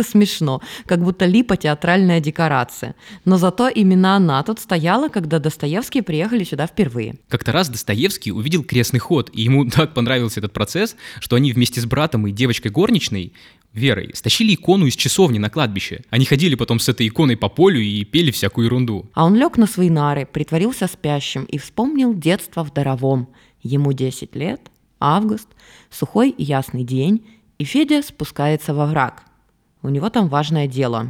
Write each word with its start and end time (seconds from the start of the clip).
как-то 0.00 0.10
смешно, 0.10 0.60
как 0.86 1.02
будто 1.02 1.26
липа 1.26 1.56
театральная 1.56 2.20
декорация. 2.20 2.94
Но 3.24 3.38
зато 3.38 3.68
именно 3.68 4.16
она 4.16 4.42
тут 4.42 4.58
стояла, 4.58 5.08
когда 5.08 5.38
Достоевские 5.38 6.02
приехали 6.02 6.44
сюда 6.44 6.66
впервые. 6.66 7.14
Как-то 7.28 7.52
раз 7.52 7.68
Достоевский 7.68 8.32
увидел 8.32 8.64
крестный 8.64 9.00
ход, 9.00 9.30
и 9.32 9.42
ему 9.42 9.64
так 9.70 9.94
понравился 9.94 10.40
этот 10.40 10.52
процесс, 10.52 10.96
что 11.20 11.36
они 11.36 11.52
вместе 11.52 11.80
с 11.80 11.86
братом 11.86 12.26
и 12.26 12.32
девочкой 12.32 12.70
горничной 12.70 13.32
Верой 13.72 14.10
стащили 14.14 14.54
икону 14.54 14.86
из 14.86 14.96
часовни 14.96 15.38
на 15.38 15.48
кладбище. 15.48 16.00
Они 16.10 16.24
ходили 16.24 16.56
потом 16.56 16.80
с 16.80 16.88
этой 16.88 17.06
иконой 17.06 17.36
по 17.36 17.48
полю 17.48 17.80
и 17.80 18.04
пели 18.04 18.32
всякую 18.32 18.64
ерунду. 18.64 19.08
А 19.14 19.24
он 19.24 19.36
лег 19.36 19.58
на 19.58 19.66
свои 19.66 19.90
нары, 19.90 20.26
притворился 20.26 20.88
спящим 20.88 21.44
и 21.44 21.56
вспомнил 21.56 22.12
детство 22.12 22.64
в 22.64 22.72
Даровом. 22.72 23.28
Ему 23.62 23.92
10 23.92 24.34
лет, 24.34 24.60
август, 24.98 25.46
сухой 25.88 26.30
и 26.30 26.42
ясный 26.42 26.82
день, 26.82 27.24
и 27.58 27.64
Федя 27.64 28.02
спускается 28.02 28.74
во 28.74 28.86
враг. 28.86 29.22
У 29.82 29.88
него 29.88 30.10
там 30.10 30.28
важное 30.28 30.66
дело. 30.66 31.06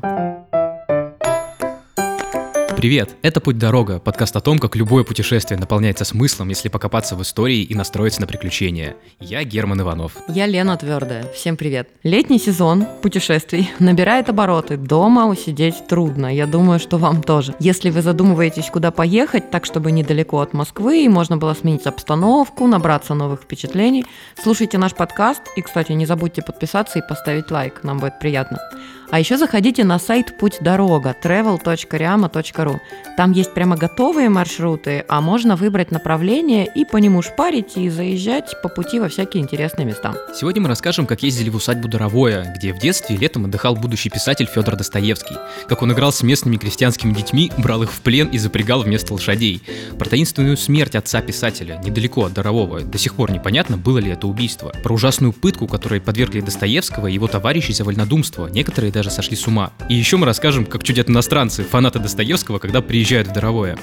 Привет, 2.81 3.15
это 3.21 3.43
«Путь-дорога», 3.43 3.99
подкаст 3.99 4.35
о 4.37 4.41
том, 4.41 4.59
как 4.59 4.75
любое 4.75 5.05
путешествие 5.05 5.61
наполняется 5.61 6.07
смыслом, 6.07 6.49
если 6.49 6.71
покопаться 6.71 7.15
в 7.15 7.21
истории 7.21 7.61
и 7.61 7.75
настроиться 7.75 8.23
на 8.23 8.27
приключения. 8.27 8.97
Я 9.21 9.45
Герман 9.45 9.83
Иванов. 9.83 10.13
Я 10.29 10.47
Лена 10.47 10.79
Твердая. 10.79 11.31
Всем 11.35 11.59
привет. 11.59 11.91
Летний 12.05 12.39
сезон 12.39 12.87
путешествий 13.03 13.71
набирает 13.81 14.31
обороты. 14.31 14.79
Дома 14.79 15.27
усидеть 15.27 15.89
трудно. 15.89 16.35
Я 16.35 16.47
думаю, 16.47 16.81
что 16.81 16.97
вам 16.97 17.23
тоже. 17.23 17.55
Если 17.61 17.91
вы 17.91 18.01
задумываетесь, 18.01 18.71
куда 18.71 18.91
поехать, 18.91 19.51
так, 19.51 19.67
чтобы 19.67 19.93
недалеко 19.93 20.41
от 20.41 20.55
Москвы, 20.55 21.05
и 21.05 21.09
можно 21.11 21.37
было 21.37 21.53
сменить 21.53 21.85
обстановку, 21.85 22.67
набраться 22.67 23.13
новых 23.13 23.43
впечатлений, 23.43 24.07
слушайте 24.43 24.79
наш 24.79 24.95
подкаст. 24.95 25.43
И, 25.55 25.61
кстати, 25.61 25.93
не 25.93 26.07
забудьте 26.07 26.41
подписаться 26.41 26.99
и 26.99 27.07
поставить 27.07 27.51
лайк. 27.51 27.81
Нам 27.83 27.99
будет 27.99 28.19
приятно. 28.19 28.59
А 29.11 29.19
еще 29.19 29.37
заходите 29.37 29.83
на 29.83 29.99
сайт 29.99 30.39
Путь 30.39 30.59
Дорога 30.61 31.17
travel.riama.ru. 31.21 32.79
Там 33.17 33.33
есть 33.33 33.53
прямо 33.53 33.77
готовые 33.77 34.29
маршруты, 34.29 35.05
а 35.09 35.21
можно 35.21 35.57
выбрать 35.57 35.91
направление 35.91 36.65
и 36.73 36.85
по 36.85 36.97
нему 36.97 37.21
шпарить 37.21 37.77
и 37.77 37.89
заезжать 37.91 38.55
по 38.63 38.69
пути 38.69 39.01
во 39.01 39.09
всякие 39.09 39.43
интересные 39.43 39.85
места. 39.85 40.15
Сегодня 40.33 40.63
мы 40.63 40.69
расскажем, 40.69 41.07
как 41.07 41.25
ездили 41.25 41.51
в 41.51 41.57
усадьбу 41.57 41.89
Доровое, 41.89 42.55
где 42.57 42.73
в 42.73 42.79
детстве 42.79 43.17
летом 43.17 43.47
отдыхал 43.47 43.75
будущий 43.75 44.11
писатель 44.11 44.47
Федор 44.47 44.77
Достоевский, 44.77 45.35
как 45.67 45.83
он 45.83 45.93
играл 45.93 46.13
с 46.13 46.23
местными 46.23 46.57
крестьянскими 46.57 47.13
детьми, 47.13 47.51
брал 47.59 47.83
их 47.83 47.93
в 47.93 48.01
плен 48.03 48.29
и 48.29 48.39
запрягал 48.39 48.83
вместо 48.83 49.13
лошадей, 49.13 49.61
про 49.99 50.09
таинственную 50.09 50.57
смерть 50.57 50.95
отца 50.95 51.21
писателя 51.21 51.81
недалеко 51.85 52.27
от 52.27 52.33
Дорового, 52.33 52.83
до 52.83 52.97
сих 52.97 53.17
пор 53.17 53.33
непонятно, 53.33 53.77
было 53.77 53.99
ли 53.99 54.13
это 54.13 54.29
убийство, 54.29 54.73
про 54.85 54.95
ужасную 54.95 55.33
пытку, 55.33 55.67
которой 55.67 56.01
подвергли 56.01 56.41
Достоевского 56.41 57.09
и 57.09 57.15
его 57.15 57.27
товарищей 57.27 57.73
за 57.73 57.83
вольнодумство, 57.83 58.47
некоторые 58.47 58.93
даже 58.93 59.00
сошли 59.09 59.37
с 59.37 59.47
ума. 59.47 59.73
И 59.89 59.95
еще 59.95 60.19
мы 60.19 60.27
расскажем, 60.27 60.67
как 60.67 60.83
чудят 60.83 61.09
иностранцы, 61.09 61.65
фанаты 61.65 61.99
Достоевского, 61.99 62.59
когда 62.59 62.83
приезжают 62.83 63.29
в 63.29 63.33
Доровое. 63.33 63.79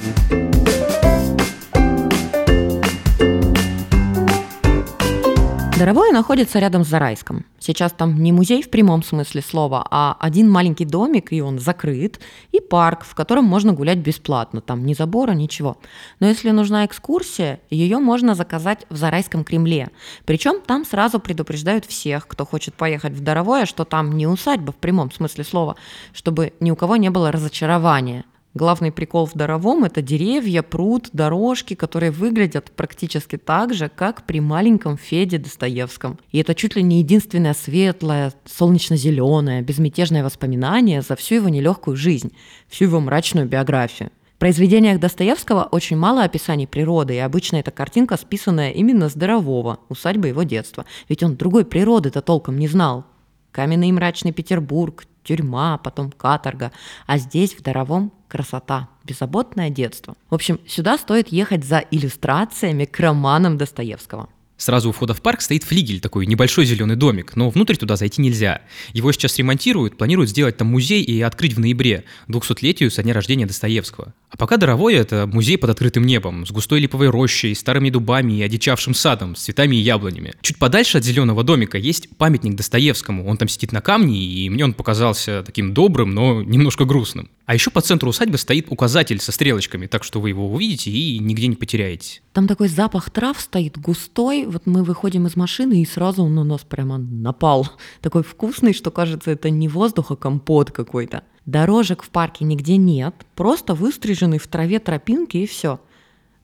Доровое 5.88 6.12
находится 6.12 6.60
рядом 6.60 6.84
с 6.84 6.90
Зарайском. 6.90 7.46
Сейчас 7.60 7.94
там 7.94 8.22
не 8.22 8.34
музей 8.34 8.62
в 8.62 8.70
прямом 8.70 9.04
смысле 9.04 9.42
слова, 9.42 9.88
а 9.90 10.18
один 10.20 10.52
маленький 10.52 10.84
домик, 10.84 11.32
и 11.32 11.40
он 11.40 11.60
закрыт, 11.60 12.20
и 12.52 12.60
парк, 12.60 13.06
в 13.06 13.16
котором 13.16 13.46
можно 13.46 13.72
гулять 13.72 14.00
бесплатно. 14.00 14.60
Там 14.60 14.86
ни 14.86 14.94
забора, 14.94 15.32
ничего. 15.32 15.78
Но 16.20 16.28
если 16.28 16.50
нужна 16.50 16.86
экскурсия, 16.86 17.62
ее 17.70 18.00
можно 18.00 18.36
заказать 18.36 18.86
в 18.90 18.98
Зарайском 18.98 19.46
Кремле. 19.46 19.88
Причем 20.26 20.60
там 20.60 20.84
сразу 20.84 21.22
предупреждают 21.22 21.86
всех, 21.86 22.28
кто 22.28 22.46
хочет 22.46 22.74
поехать 22.74 23.14
в 23.14 23.24
Доровое, 23.24 23.66
что 23.66 23.86
там 23.86 24.18
не 24.18 24.28
усадьба 24.28 24.74
в 24.74 24.76
прямом 24.76 25.10
смысле 25.10 25.46
слова, 25.46 25.78
чтобы 26.12 26.52
ни 26.60 26.70
у 26.70 26.76
кого 26.76 26.98
не 26.98 27.10
было 27.10 27.32
разочарования. 27.32 28.26
Главный 28.54 28.92
прикол 28.92 29.28
в 29.28 29.34
Даровом– 29.34 29.84
это 29.86 30.02
деревья, 30.02 30.64
пруд, 30.64 31.10
дорожки, 31.14 31.76
которые 31.76 32.12
выглядят 32.12 32.72
практически 32.72 33.38
так 33.38 33.74
же, 33.74 33.88
как 33.88 34.26
при 34.26 34.40
маленьком 34.40 34.98
Феде 34.98 35.38
Достоевском. 35.38 36.18
И 36.32 36.40
это 36.40 36.56
чуть 36.56 36.76
ли 36.76 36.82
не 36.82 37.00
единственное 37.00 37.54
светлое, 37.54 38.34
солнечно-зеленое, 38.46 39.62
безмятежное 39.62 40.24
воспоминание 40.24 41.02
за 41.02 41.16
всю 41.16 41.36
его 41.36 41.50
нелегкую 41.50 41.98
жизнь, 41.98 42.32
всю 42.68 42.86
его 42.86 43.00
мрачную 43.00 43.48
биографию. 43.48 44.12
В 44.38 44.40
произведениях 44.40 45.00
Достоевского 45.00 45.64
очень 45.72 45.98
мало 45.98 46.24
описаний 46.24 46.68
природы, 46.68 47.16
и 47.16 47.20
обычно 47.20 47.58
эта 47.58 47.72
картинка 47.72 48.18
списанная 48.18 48.72
именно 48.72 49.10
с 49.10 49.14
Дарового, 49.14 49.80
усадьбы 49.90 50.28
его 50.28 50.44
детства. 50.44 50.86
Ведь 51.10 51.24
он 51.24 51.36
другой 51.36 51.66
природы-то 51.66 52.22
толком 52.22 52.60
не 52.60 52.68
знал. 52.68 53.06
Каменный 53.52 53.90
и 53.90 53.92
мрачный 53.92 54.32
Петербург, 54.32 55.06
тюрьма, 55.28 55.78
потом 55.78 56.12
каторга. 56.12 56.72
А 57.06 57.18
здесь, 57.18 57.54
в 57.54 57.62
Даровом, 57.62 58.12
красота, 58.28 58.90
беззаботное 59.04 59.70
детство. 59.70 60.16
В 60.30 60.36
общем, 60.36 60.60
сюда 60.68 60.98
стоит 60.98 61.30
ехать 61.30 61.64
за 61.64 61.80
иллюстрациями 61.92 62.86
к 62.86 63.00
романам 63.00 63.58
Достоевского. 63.58 64.30
Сразу 64.58 64.90
у 64.90 64.92
входа 64.92 65.14
в 65.14 65.22
парк 65.22 65.42
стоит 65.42 65.64
флигель, 65.64 66.00
такой 66.00 66.26
небольшой 66.26 66.66
зеленый 66.66 66.96
домик, 66.96 67.36
но 67.36 67.52
внутрь 67.52 67.76
туда 67.76 67.96
зайти 67.96 68.22
нельзя. 68.22 68.62
Его 68.92 69.12
сейчас 69.12 69.38
ремонтируют, 69.38 69.98
планируют 69.98 70.32
сделать 70.32 70.58
там 70.58 70.70
музей 70.70 71.04
и 71.04 71.22
открыть 71.22 71.54
в 71.54 71.60
ноябре, 71.60 72.06
200-летию 72.28 72.90
со 72.90 73.04
дня 73.04 73.14
рождения 73.14 73.46
Достоевского. 73.46 74.16
А 74.30 74.36
пока 74.36 74.58
Доровое– 74.58 74.96
это 74.96 75.26
музей 75.26 75.58
под 75.58 75.70
открытым 75.70 76.04
небом, 76.04 76.46
с 76.46 76.52
густой 76.52 76.82
липовой 76.82 77.10
рощей, 77.10 77.56
старыми 77.56 77.90
дубами 77.90 78.34
и 78.34 78.42
одичавшим 78.42 78.94
садом, 78.94 79.36
с 79.36 79.44
цветами 79.44 79.78
и 79.78 79.80
яблонями. 79.80 80.34
Чуть 80.42 80.60
подальше 80.60 80.98
от 80.98 81.06
зеленого 81.06 81.44
домика 81.44 81.78
есть 81.78 82.10
памятник 82.18 82.56
Достоевскому. 82.56 83.26
Он 83.26 83.38
там 83.38 83.48
сидит 83.48 83.72
на 83.72 83.80
камне, 83.80 84.20
и 84.20 84.50
мне 84.50 84.66
он 84.66 84.74
показался 84.74 85.44
таким 85.46 85.74
добрым, 85.74 86.14
но 86.14 86.44
немножко 86.44 86.84
грустным. 86.84 87.30
А 87.46 87.54
еще 87.54 87.72
по 87.72 87.80
центру 87.80 88.10
усадьбы 88.10 88.38
стоит 88.38 88.68
указатель 88.70 89.22
со 89.22 89.32
стрелочками, 89.32 89.88
так 89.88 90.04
что 90.04 90.20
вы 90.20 90.30
его 90.30 90.52
увидите 90.52 90.92
и 90.92 91.18
нигде 91.20 91.48
не 91.48 91.56
потеряете. 91.56 92.20
Там 92.34 92.48
такой 92.48 92.68
запах 92.68 93.10
трав 93.10 93.40
стоит 93.40 93.80
густой. 93.80 94.46
Вот 94.46 94.66
мы 94.66 94.84
выходим 94.84 95.26
из 95.28 95.38
машины, 95.38 95.82
и 95.82 95.86
сразу 95.86 96.24
он 96.24 96.36
на 96.36 96.44
нас 96.44 96.62
прямо 96.62 96.98
напал. 96.98 97.70
Такой 98.02 98.24
вкусный, 98.24 98.74
что 98.74 98.92
кажется, 98.92 99.32
это 99.32 99.50
не 99.50 99.70
воздух, 99.70 100.12
а 100.12 100.18
компот 100.18 100.72
какой-то. 100.72 101.24
Дорожек 101.48 102.04
в 102.04 102.10
парке 102.10 102.44
нигде 102.44 102.76
нет, 102.76 103.16
просто 103.34 103.74
выстриженный 103.74 104.38
в 104.38 104.48
траве 104.48 104.80
тропинки 104.80 105.38
и 105.38 105.48
все. 105.48 105.80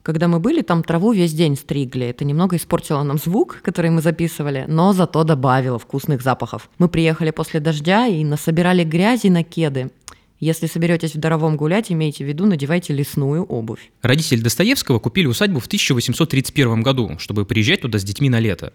Когда 0.02 0.28
мы 0.28 0.40
были, 0.40 0.62
там 0.62 0.82
траву 0.82 1.12
весь 1.12 1.34
день 1.34 1.56
стригли. 1.56 2.06
Это 2.06 2.24
немного 2.24 2.56
испортило 2.56 3.02
нам 3.02 3.18
звук, 3.18 3.60
который 3.62 3.90
мы 3.90 4.00
записывали, 4.00 4.64
но 4.66 4.94
зато 4.94 5.22
добавило 5.24 5.78
вкусных 5.78 6.22
запахов. 6.22 6.70
Мы 6.78 6.88
приехали 6.88 7.30
после 7.32 7.60
дождя 7.60 8.06
и 8.06 8.24
насобирали 8.24 8.82
грязи 8.82 9.26
на 9.26 9.44
кеды. 9.44 9.90
Если 10.40 10.66
соберетесь 10.66 11.14
в 11.14 11.18
Даровом 11.18 11.56
гулять, 11.56 11.92
имейте 11.92 12.24
в 12.24 12.28
виду, 12.28 12.46
надевайте 12.46 12.94
лесную 12.94 13.44
обувь. 13.44 13.90
Родители 14.00 14.40
Достоевского 14.40 14.98
купили 14.98 15.26
усадьбу 15.26 15.60
в 15.60 15.66
1831 15.66 16.82
году, 16.82 17.18
чтобы 17.18 17.44
приезжать 17.44 17.82
туда 17.82 17.98
с 17.98 18.04
детьми 18.04 18.30
на 18.30 18.40
лето. 18.40 18.72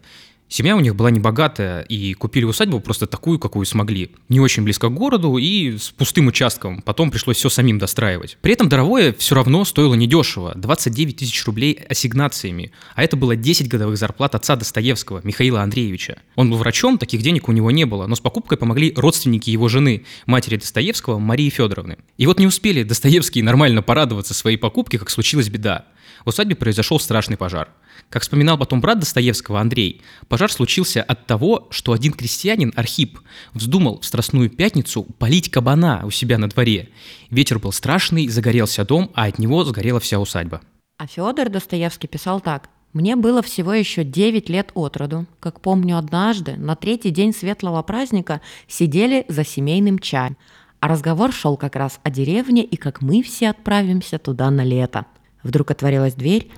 Семья 0.52 0.76
у 0.76 0.80
них 0.80 0.96
была 0.96 1.12
небогатая, 1.12 1.84
и 1.84 2.16
купили 2.16 2.44
усадьбу 2.44 2.80
просто 2.80 3.06
такую, 3.06 3.38
какую 3.38 3.68
смогли. 3.68 4.10
Не 4.30 4.40
очень 4.40 4.64
близко 4.64 4.90
к 4.90 4.94
городу 4.96 5.38
и 5.38 5.78
с 5.78 5.92
пустым 5.92 6.26
участком. 6.26 6.82
Потом 6.82 7.12
пришлось 7.12 7.38
все 7.38 7.50
самим 7.50 7.78
достраивать. 7.78 8.36
При 8.42 8.54
этом 8.54 8.68
Даровое 8.68 9.14
все 9.14 9.36
равно 9.36 9.64
стоило 9.64 9.94
недешево. 9.94 10.54
29 10.56 11.18
тысяч 11.18 11.46
рублей 11.46 11.80
ассигнациями. 11.88 12.72
А 12.96 13.04
это 13.04 13.16
было 13.16 13.36
10 13.36 13.68
годовых 13.68 14.00
зарплат 14.00 14.34
отца 14.34 14.56
Достоевского, 14.56 15.22
Михаила 15.24 15.62
Андреевича. 15.62 16.18
Он 16.36 16.50
был 16.50 16.58
врачом, 16.58 16.98
таких 16.98 17.22
денег 17.22 17.48
у 17.48 17.52
него 17.52 17.70
не 17.70 17.86
было, 17.86 18.08
но 18.08 18.16
с 18.16 18.20
покупкой 18.20 18.58
помогли 18.58 18.92
родственники 18.96 19.52
его 19.52 19.70
жены, 19.70 20.04
матери 20.26 20.58
Достоевского, 20.58 21.20
Марии 21.20 21.50
Федоровны. 21.50 22.00
И 22.18 22.26
вот 22.26 22.40
не 22.40 22.48
успели 22.48 22.82
Достоевские 22.82 23.44
нормально 23.44 23.84
порадоваться 23.84 24.34
своей 24.34 24.58
покупке, 24.58 24.98
как 24.98 25.12
случилась 25.12 25.48
беда. 25.48 25.86
В 26.26 26.30
усадьбе 26.30 26.56
произошел 26.56 27.00
страшный 27.00 27.38
пожар. 27.38 27.70
Как 28.10 28.24
вспоминал 28.24 28.58
потом 28.58 28.82
брат 28.82 29.00
Достоевского 29.00 29.60
Андрей, 29.60 30.02
пожар 30.28 30.52
случился 30.52 31.04
от 31.04 31.28
того, 31.28 31.68
что 31.70 31.92
один 31.94 32.14
крестьянин, 32.14 32.74
Архип, 32.76 33.20
вздумал 33.54 34.00
в 34.00 34.06
Страстную 34.06 34.50
Пятницу 34.50 35.04
полить 35.04 35.52
кабана 35.52 36.02
у 36.06 36.12
себя 36.12 36.38
на 36.38 36.50
дворе. 36.50 36.90
Ветер 37.30 37.60
был 37.60 37.72
страшный, 37.72 38.28
загорелся 38.28 38.86
дом, 38.86 39.12
а 39.14 39.26
от 39.26 39.40
него 39.40 39.64
сгорела 39.64 40.00
вся 40.00 40.20
усадьба. 40.20 40.62
А 40.98 41.08
Федор 41.08 41.50
Достоевский 41.50 42.08
писал 42.08 42.42
так. 42.42 42.70
Мне 42.92 43.16
было 43.16 43.44
всего 43.44 43.74
еще 43.74 44.04
9 44.04 44.50
лет 44.50 44.72
от 44.74 44.98
роду. 44.98 45.28
Как 45.40 45.62
помню, 45.62 45.98
однажды, 45.98 46.56
на 46.58 46.76
третий 46.76 47.12
день 47.12 47.34
светлого 47.34 47.84
праздника, 47.84 48.42
сидели 48.68 49.26
за 49.28 49.46
семейным 49.46 50.00
чаем. 50.00 50.38
А 50.80 50.88
разговор 50.88 51.32
шел 51.32 51.56
как 51.56 51.76
раз 51.76 52.00
о 52.04 52.10
деревне 52.10 52.64
и 52.64 52.78
как 52.78 53.02
мы 53.02 53.22
все 53.22 53.50
отправимся 53.50 54.18
туда 54.18 54.50
на 54.50 54.64
лето. 54.64 55.06
Вдруг 55.44 55.72
отворилась 55.72 56.14
дверь, 56.14 56.52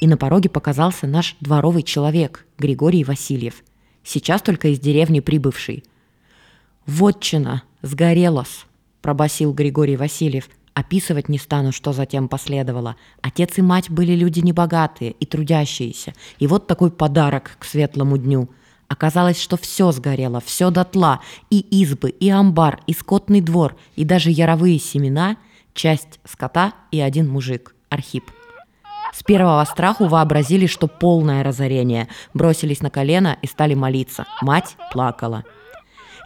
и 0.00 0.06
на 0.06 0.16
пороге 0.16 0.48
показался 0.48 1.06
наш 1.06 1.36
дворовый 1.40 1.82
человек, 1.82 2.46
Григорий 2.58 3.04
Васильев, 3.04 3.62
сейчас 4.02 4.42
только 4.42 4.68
из 4.68 4.80
деревни 4.80 5.20
прибывший. 5.20 5.84
«Вотчина! 6.86 7.62
Сгорелась!»– 7.82 8.66
пробасил 9.02 9.52
Григорий 9.52 9.96
Васильев. 9.96 10.48
Описывать 10.72 11.28
не 11.28 11.38
стану, 11.38 11.72
что 11.72 11.92
затем 11.92 12.28
последовало. 12.28 12.96
Отец 13.20 13.58
и 13.58 13.62
мать 13.62 13.90
были 13.90 14.12
люди 14.12 14.40
небогатые 14.40 15.12
и 15.12 15.26
трудящиеся. 15.26 16.14
И 16.38 16.46
вот 16.46 16.66
такой 16.66 16.90
подарок 16.90 17.56
к 17.58 17.64
светлому 17.64 18.16
дню. 18.16 18.48
Оказалось, 18.88 19.40
что 19.40 19.56
все 19.56 19.92
сгорело, 19.92 20.40
все 20.40 20.70
дотла, 20.70 21.20
и 21.50 21.60
избы, 21.60 22.10
и 22.10 22.28
амбар, 22.28 22.80
и 22.86 22.92
скотный 22.92 23.40
двор, 23.40 23.76
и 23.94 24.04
даже 24.04 24.30
яровые 24.30 24.78
семена, 24.78 25.36
часть 25.74 26.20
скота 26.24 26.72
и 26.90 27.00
один 27.00 27.28
мужик, 27.28 27.74
Архип. 27.88 28.24
С 29.12 29.22
первого 29.22 29.64
страху 29.64 30.06
вообразили, 30.06 30.66
что 30.66 30.86
полное 30.86 31.42
разорение, 31.42 32.08
бросились 32.32 32.80
на 32.80 32.90
колено 32.90 33.36
и 33.42 33.46
стали 33.46 33.74
молиться. 33.74 34.26
Мать 34.40 34.76
плакала– 34.92 35.44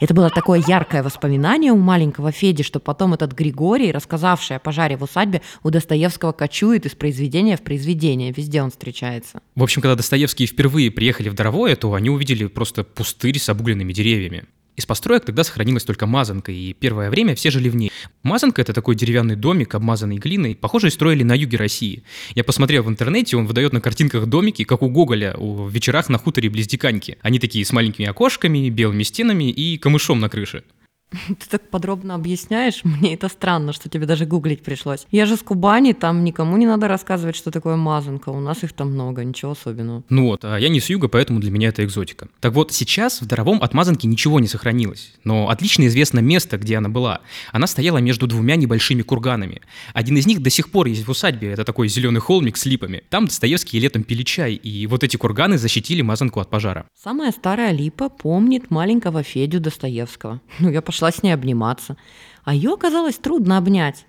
это 0.00 0.12
было 0.12 0.30
такое 0.30 0.62
яркое 0.66 1.02
воспоминание 1.02 1.72
у 1.72 1.76
маленького 1.76 2.32
Феди, 2.32 2.62
что 2.62 2.80
потом 2.80 3.14
этот 3.14 3.32
Григорий, 3.32 3.92
рассказавший 3.92 4.56
о 4.56 4.58
пожаре 4.58 4.96
в 4.96 5.02
усадьбе, 5.02 5.42
у 5.62 5.70
Достоевского 5.70 6.32
кочует 6.32 6.86
из 6.86 6.94
произведения 6.94 7.56
в 7.56 7.62
произведение. 7.62 8.32
Везде 8.32 8.62
он 8.62 8.70
встречается. 8.70 9.40
В 9.54 9.62
общем, 9.62 9.82
когда 9.82 9.94
Достоевские 9.94 10.48
впервые 10.48 10.90
приехали 10.90 11.28
в 11.28 11.34
Даровое, 11.34 11.76
то 11.76 11.94
они 11.94 12.10
увидели 12.10 12.46
просто 12.46 12.84
пустырь 12.84 13.38
с 13.38 13.48
обугленными 13.48 13.92
деревьями. 13.92 14.44
Из 14.76 14.86
построек 14.86 15.24
тогда 15.24 15.44
сохранилась 15.44 15.84
только 15.84 16.06
мазанка, 16.06 16.50
и 16.50 16.72
первое 16.72 17.10
время 17.10 17.34
все 17.34 17.50
жили 17.50 17.68
в 17.68 17.76
ней. 17.76 17.92
Мазанка— 18.22 18.60
это 18.62 18.72
такой 18.72 18.96
деревянный 18.96 19.36
домик, 19.36 19.74
обмазанный 19.74 20.16
глиной, 20.16 20.56
похожий 20.56 20.90
строили 20.90 21.22
на 21.22 21.34
юге 21.34 21.58
России. 21.58 22.02
Я 22.34 22.42
посмотрел 22.42 22.82
в 22.82 22.88
интернете, 22.88 23.36
он 23.36 23.46
выдает 23.46 23.72
на 23.72 23.80
картинках 23.80 24.26
домики, 24.26 24.64
как 24.64 24.82
у 24.82 24.88
Гоголя, 24.88 25.34
у 25.36 25.68
вечерах 25.68 26.08
на 26.08 26.18
хуторе 26.18 26.50
близ 26.50 26.66
Диканьки. 26.66 27.18
Они 27.22 27.38
такие 27.38 27.64
с 27.64 27.72
маленькими 27.72 28.08
окошками, 28.08 28.68
белыми 28.68 29.04
стенами 29.04 29.50
и 29.50 29.78
камышом 29.78 30.18
на 30.18 30.28
крыше. 30.28 30.64
Ты 31.28 31.48
так 31.48 31.70
подробно 31.70 32.14
объясняешь, 32.14 32.80
мне 32.84 33.14
это 33.14 33.28
странно, 33.28 33.72
что 33.72 33.88
тебе 33.88 34.06
даже 34.06 34.26
гуглить 34.26 34.62
пришлось. 34.62 35.06
Я 35.10 35.26
же 35.26 35.36
с 35.36 35.42
Кубани, 35.42 35.92
там 35.92 36.24
никому 36.24 36.56
не 36.56 36.66
надо 36.66 36.88
рассказывать, 36.88 37.36
что 37.36 37.50
такое 37.50 37.76
мазанка, 37.76 38.30
у 38.30 38.40
нас 38.40 38.62
их 38.62 38.72
там 38.72 38.92
много, 38.92 39.24
ничего 39.24 39.52
особенного. 39.52 40.02
Ну 40.08 40.26
вот, 40.26 40.44
а 40.44 40.56
я 40.56 40.68
не 40.68 40.80
с 40.80 40.90
юга, 40.90 41.08
поэтому 41.08 41.40
для 41.40 41.50
меня 41.50 41.68
это 41.68 41.84
экзотика. 41.84 42.28
Так 42.40 42.52
вот, 42.54 42.72
сейчас 42.72 43.20
в 43.20 43.26
Даровом 43.26 43.62
от 43.62 43.74
мазанки 43.74 44.06
ничего 44.06 44.40
не 44.40 44.48
сохранилось, 44.48 45.14
но 45.24 45.48
отлично 45.48 45.86
известно 45.86 46.20
место, 46.20 46.58
где 46.58 46.76
она 46.76 46.88
была. 46.88 47.20
Она 47.52 47.66
стояла 47.66 47.98
между 47.98 48.26
двумя 48.26 48.56
небольшими 48.56 49.02
курганами. 49.02 49.60
Один 49.92 50.16
из 50.16 50.26
них 50.26 50.42
до 50.42 50.50
сих 50.50 50.70
пор 50.70 50.86
есть 50.86 51.06
в 51.06 51.10
усадьбе, 51.10 51.52
это 51.52 51.64
такой 51.64 51.88
зеленый 51.88 52.20
холмик 52.20 52.56
с 52.56 52.66
липами. 52.66 53.02
Там 53.10 53.26
Достоевский 53.26 53.78
летом 53.78 54.02
пили 54.02 54.22
чай, 54.22 54.54
и 54.54 54.86
вот 54.86 55.04
эти 55.04 55.16
курганы 55.16 55.58
защитили 55.58 56.02
мазанку 56.02 56.40
от 56.40 56.50
пожара. 56.50 56.86
Самая 57.02 57.32
старая 57.32 57.72
липа 57.72 58.08
помнит 58.08 58.70
маленького 58.70 59.22
Федю 59.22 59.60
Достоевского. 59.60 60.40
Ну, 60.64 60.70
я 60.70 60.80
пошла 60.80 61.03
с 61.10 61.22
ней 61.22 61.32
обниматься. 61.32 61.96
А 62.44 62.54
ее 62.54 62.72
оказалось 62.74 63.16
трудно 63.16 63.58
обнять. 63.58 64.06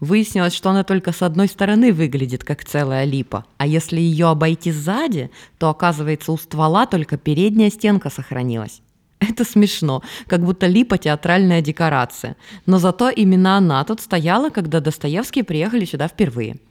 Выяснилось, 0.00 0.54
что 0.54 0.70
она 0.70 0.84
только 0.84 1.12
с 1.12 1.22
одной 1.22 1.48
стороны 1.48 1.92
выглядит 1.92 2.44
как 2.44 2.64
целая 2.64 3.04
липа, 3.04 3.44
а 3.58 3.66
если 3.66 4.00
ее 4.00 4.26
обойти 4.26 4.72
сзади, 4.72 5.30
то 5.58 5.68
оказывается 5.68 6.32
у 6.32 6.36
ствола 6.36 6.86
только 6.86 7.16
передняя 7.16 7.70
стенка 7.70 8.10
сохранилась. 8.10 8.82
Это 9.20 9.44
смешно, 9.44 10.02
как 10.26 10.44
будто 10.44 10.66
липа 10.66 10.98
театральная 10.98 11.62
декорация. 11.62 12.36
Но 12.66 12.78
зато 12.78 13.08
именно 13.08 13.56
она 13.56 13.84
тут 13.84 14.00
стояла, 14.00 14.50
когда 14.50 14.80
Достоевские 14.80 15.44
приехали 15.44 15.84
сюда 15.84 16.08
впервые– 16.08 16.56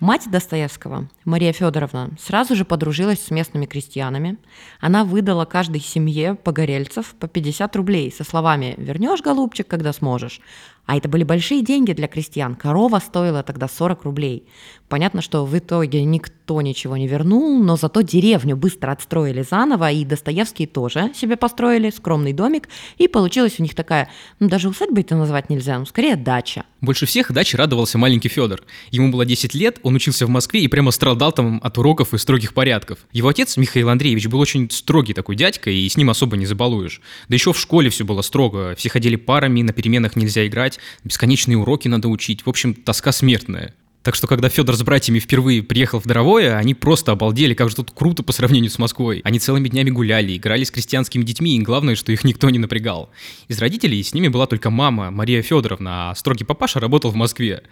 Мать 0.00 0.30
Достоевского, 0.30 1.10
Мария 1.26 1.52
Федоровна, 1.52 2.08
сразу 2.18 2.56
же 2.56 2.64
подружилась 2.64 3.22
с 3.22 3.30
местными 3.30 3.66
крестьянами. 3.66 4.38
Она 4.80 5.04
выдала 5.04 5.44
каждой 5.44 5.82
семье 5.82 6.36
погорельцев 6.36 7.14
по 7.20 7.28
50 7.28 7.76
рублей 7.76 8.10
со 8.10 8.24
словами 8.24 8.74
«Вернешь, 8.78 9.20
голубчик, 9.20 9.68
когда 9.68 9.92
сможешь». 9.92 10.40
А 10.90 10.96
это 10.96 11.08
были 11.08 11.22
большие 11.22 11.62
деньги 11.62 11.92
для 11.92 12.08
крестьян. 12.08 12.56
Корова 12.56 12.98
стоила 12.98 13.44
тогда 13.44 13.68
40 13.68 14.02
рублей. 14.02 14.48
Понятно, 14.88 15.22
что 15.22 15.44
в 15.44 15.56
итоге 15.56 16.02
никто 16.02 16.60
ничего 16.60 16.96
не 16.96 17.06
вернул, 17.06 17.62
но 17.62 17.76
зато 17.76 18.00
деревню 18.00 18.56
быстро 18.56 18.90
отстроили 18.90 19.42
заново, 19.48 19.92
и 19.92 20.04
Достоевские 20.04 20.66
тоже 20.66 21.12
себе 21.14 21.36
построили 21.36 21.90
скромный 21.90 22.32
домик, 22.32 22.68
и 22.98 23.06
получилась 23.06 23.60
у 23.60 23.62
них 23.62 23.76
такая, 23.76 24.10
ну 24.40 24.48
даже 24.48 24.68
усадьбой 24.68 25.04
это 25.04 25.14
назвать 25.14 25.48
нельзя, 25.48 25.78
ну 25.78 25.86
скорее 25.86 26.16
дача. 26.16 26.64
Больше 26.80 27.06
всех 27.06 27.30
даче 27.30 27.56
радовался 27.56 27.98
маленький 27.98 28.28
Федор. 28.28 28.62
Ему 28.90 29.12
было 29.12 29.24
10 29.24 29.54
лет, 29.54 29.78
он 29.84 29.94
учился 29.94 30.26
в 30.26 30.28
Москве 30.28 30.62
и 30.62 30.66
прямо 30.66 30.90
страдал 30.90 31.30
там 31.30 31.60
от 31.62 31.78
уроков 31.78 32.12
и 32.14 32.18
строгих 32.18 32.52
порядков. 32.52 32.98
Его 33.12 33.28
отец, 33.28 33.56
Михаил 33.56 33.90
Андреевич, 33.90 34.26
был 34.26 34.40
очень 34.40 34.68
строгий 34.70 35.14
такой 35.14 35.36
дядька, 35.36 35.70
и 35.70 35.88
с 35.88 35.96
ним 35.96 36.10
особо 36.10 36.36
не 36.36 36.46
забалуешь. 36.46 37.00
Да 37.28 37.34
еще 37.36 37.52
в 37.52 37.60
школе 37.60 37.90
все 37.90 38.04
было 38.04 38.22
строго, 38.22 38.74
все 38.76 38.88
ходили 38.88 39.14
парами, 39.14 39.62
на 39.62 39.72
переменах 39.72 40.16
нельзя 40.16 40.44
играть, 40.48 40.79
бесконечные 41.04 41.58
уроки 41.58 41.88
надо 41.88 42.08
учить, 42.08 42.44
в 42.44 42.48
общем, 42.48 42.74
тоска 42.74 43.12
смертная. 43.12 43.74
Так 44.02 44.14
что, 44.14 44.26
когда 44.26 44.48
Федор 44.48 44.76
с 44.76 44.82
братьями 44.82 45.18
впервые 45.18 45.62
приехал 45.62 46.00
в 46.00 46.06
Даровое, 46.06 46.56
они 46.56 46.72
просто 46.72 47.12
обалдели, 47.12 47.52
как 47.52 47.68
же 47.68 47.76
тут 47.76 47.90
круто 47.90 48.22
по 48.22 48.32
сравнению 48.32 48.70
с 48.70 48.78
Москвой. 48.78 49.20
Они 49.24 49.38
целыми 49.38 49.68
днями 49.68 49.90
гуляли, 49.90 50.38
играли 50.38 50.64
с 50.64 50.70
крестьянскими 50.70 51.22
детьми, 51.22 51.56
и 51.56 51.60
главное, 51.60 51.96
что 51.96 52.10
их 52.10 52.24
никто 52.24 52.48
не 52.48 52.58
напрягал. 52.58 53.10
Из 53.48 53.58
родителей 53.58 54.02
с 54.02 54.14
ними 54.14 54.28
была 54.28 54.46
только 54.46 54.70
мама, 54.70 55.10
Мария 55.10 55.42
Федоровна, 55.42 56.10
а 56.10 56.14
строгий 56.14 56.44
папаша 56.44 56.80
работал 56.80 57.10
в 57.10 57.14
Москве. 57.14 57.62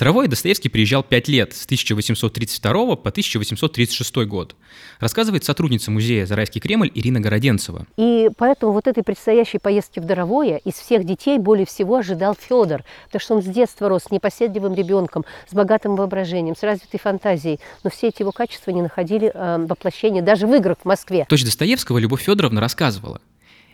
Травой 0.00 0.28
Достоевский 0.28 0.70
приезжал 0.70 1.02
пять 1.02 1.28
лет, 1.28 1.52
с 1.52 1.66
1832 1.66 2.96
по 2.96 3.10
1836 3.10 4.16
год. 4.24 4.56
Рассказывает 4.98 5.44
сотрудница 5.44 5.90
музея 5.90 6.24
«Зарайский 6.24 6.58
Кремль» 6.58 6.90
Ирина 6.94 7.20
Городенцева. 7.20 7.86
И 7.98 8.30
поэтому 8.38 8.72
вот 8.72 8.86
этой 8.86 9.02
предстоящей 9.02 9.58
поездки 9.58 10.00
в 10.00 10.06
Даровое 10.06 10.56
из 10.64 10.72
всех 10.72 11.04
детей 11.04 11.38
более 11.38 11.66
всего 11.66 11.96
ожидал 11.96 12.34
Федор, 12.34 12.82
потому 13.08 13.20
что 13.20 13.34
он 13.34 13.42
с 13.42 13.44
детства 13.44 13.90
рос 13.90 14.04
непоседливым 14.10 14.72
ребенком, 14.72 15.26
с 15.46 15.52
богатым 15.52 15.96
воображением, 15.96 16.56
с 16.56 16.62
развитой 16.62 16.98
фантазией. 16.98 17.60
Но 17.84 17.90
все 17.90 18.08
эти 18.08 18.22
его 18.22 18.32
качества 18.32 18.70
не 18.70 18.80
находили 18.80 19.30
э, 19.34 19.66
воплощения 19.66 20.22
даже 20.22 20.46
в 20.46 20.54
играх 20.54 20.78
в 20.80 20.86
Москве. 20.86 21.26
Дочь 21.28 21.44
Достоевского 21.44 21.98
Любовь 21.98 22.22
Федоровна 22.22 22.62
рассказывала. 22.62 23.20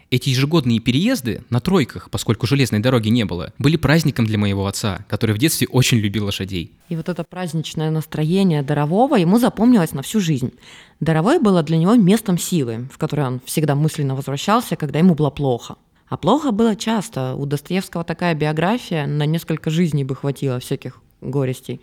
Эти 0.08 0.28
ежегодные 0.28 0.78
переезды 0.78 1.42
на 1.50 1.60
тройках, 1.60 2.10
поскольку 2.10 2.46
железной 2.46 2.78
дороги 2.78 3.08
не 3.08 3.24
было, 3.24 3.52
были 3.58 3.76
праздником 3.76 4.24
для 4.24 4.38
моего 4.38 4.66
отца, 4.66 5.04
который 5.08 5.34
в 5.34 5.38
детстве 5.38 5.66
очень 5.68 5.98
любил 5.98 6.26
лошадей. 6.26 6.70
И 6.88 6.94
вот 6.94 7.08
это 7.08 7.24
праздничное 7.24 7.90
настроение 7.90 8.62
Дарового 8.62 9.16
ему 9.16 9.40
запомнилось 9.40 9.92
на 9.92 10.02
всю 10.02 10.20
жизнь. 10.20 10.52
Даровой 11.00 11.40
было 11.40 11.64
для 11.64 11.76
него 11.76 11.94
местом 11.94 12.38
силы, 12.38 12.88
в 12.92 12.98
которое 12.98 13.26
он 13.26 13.40
всегда 13.44 13.74
мысленно 13.74 14.14
возвращался, 14.14 14.76
когда 14.76 15.00
ему 15.00 15.16
было 15.16 15.30
плохо. 15.30 15.74
А 16.08 16.16
плохо 16.16 16.52
было 16.52 16.76
часто. 16.76 17.34
У 17.34 17.44
Достоевского 17.44 18.04
такая 18.04 18.34
биография, 18.36 19.06
на 19.06 19.26
несколько 19.26 19.70
жизней 19.70 20.04
бы 20.04 20.14
хватило 20.14 20.60
всяких 20.60 21.00
горестей. 21.20 21.80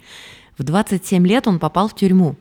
В 0.57 0.63
27 0.63 1.27
лет 1.27 1.47
он 1.47 1.59
попал 1.59 1.89
в 1.89 1.95
тюрьму. 1.95 2.37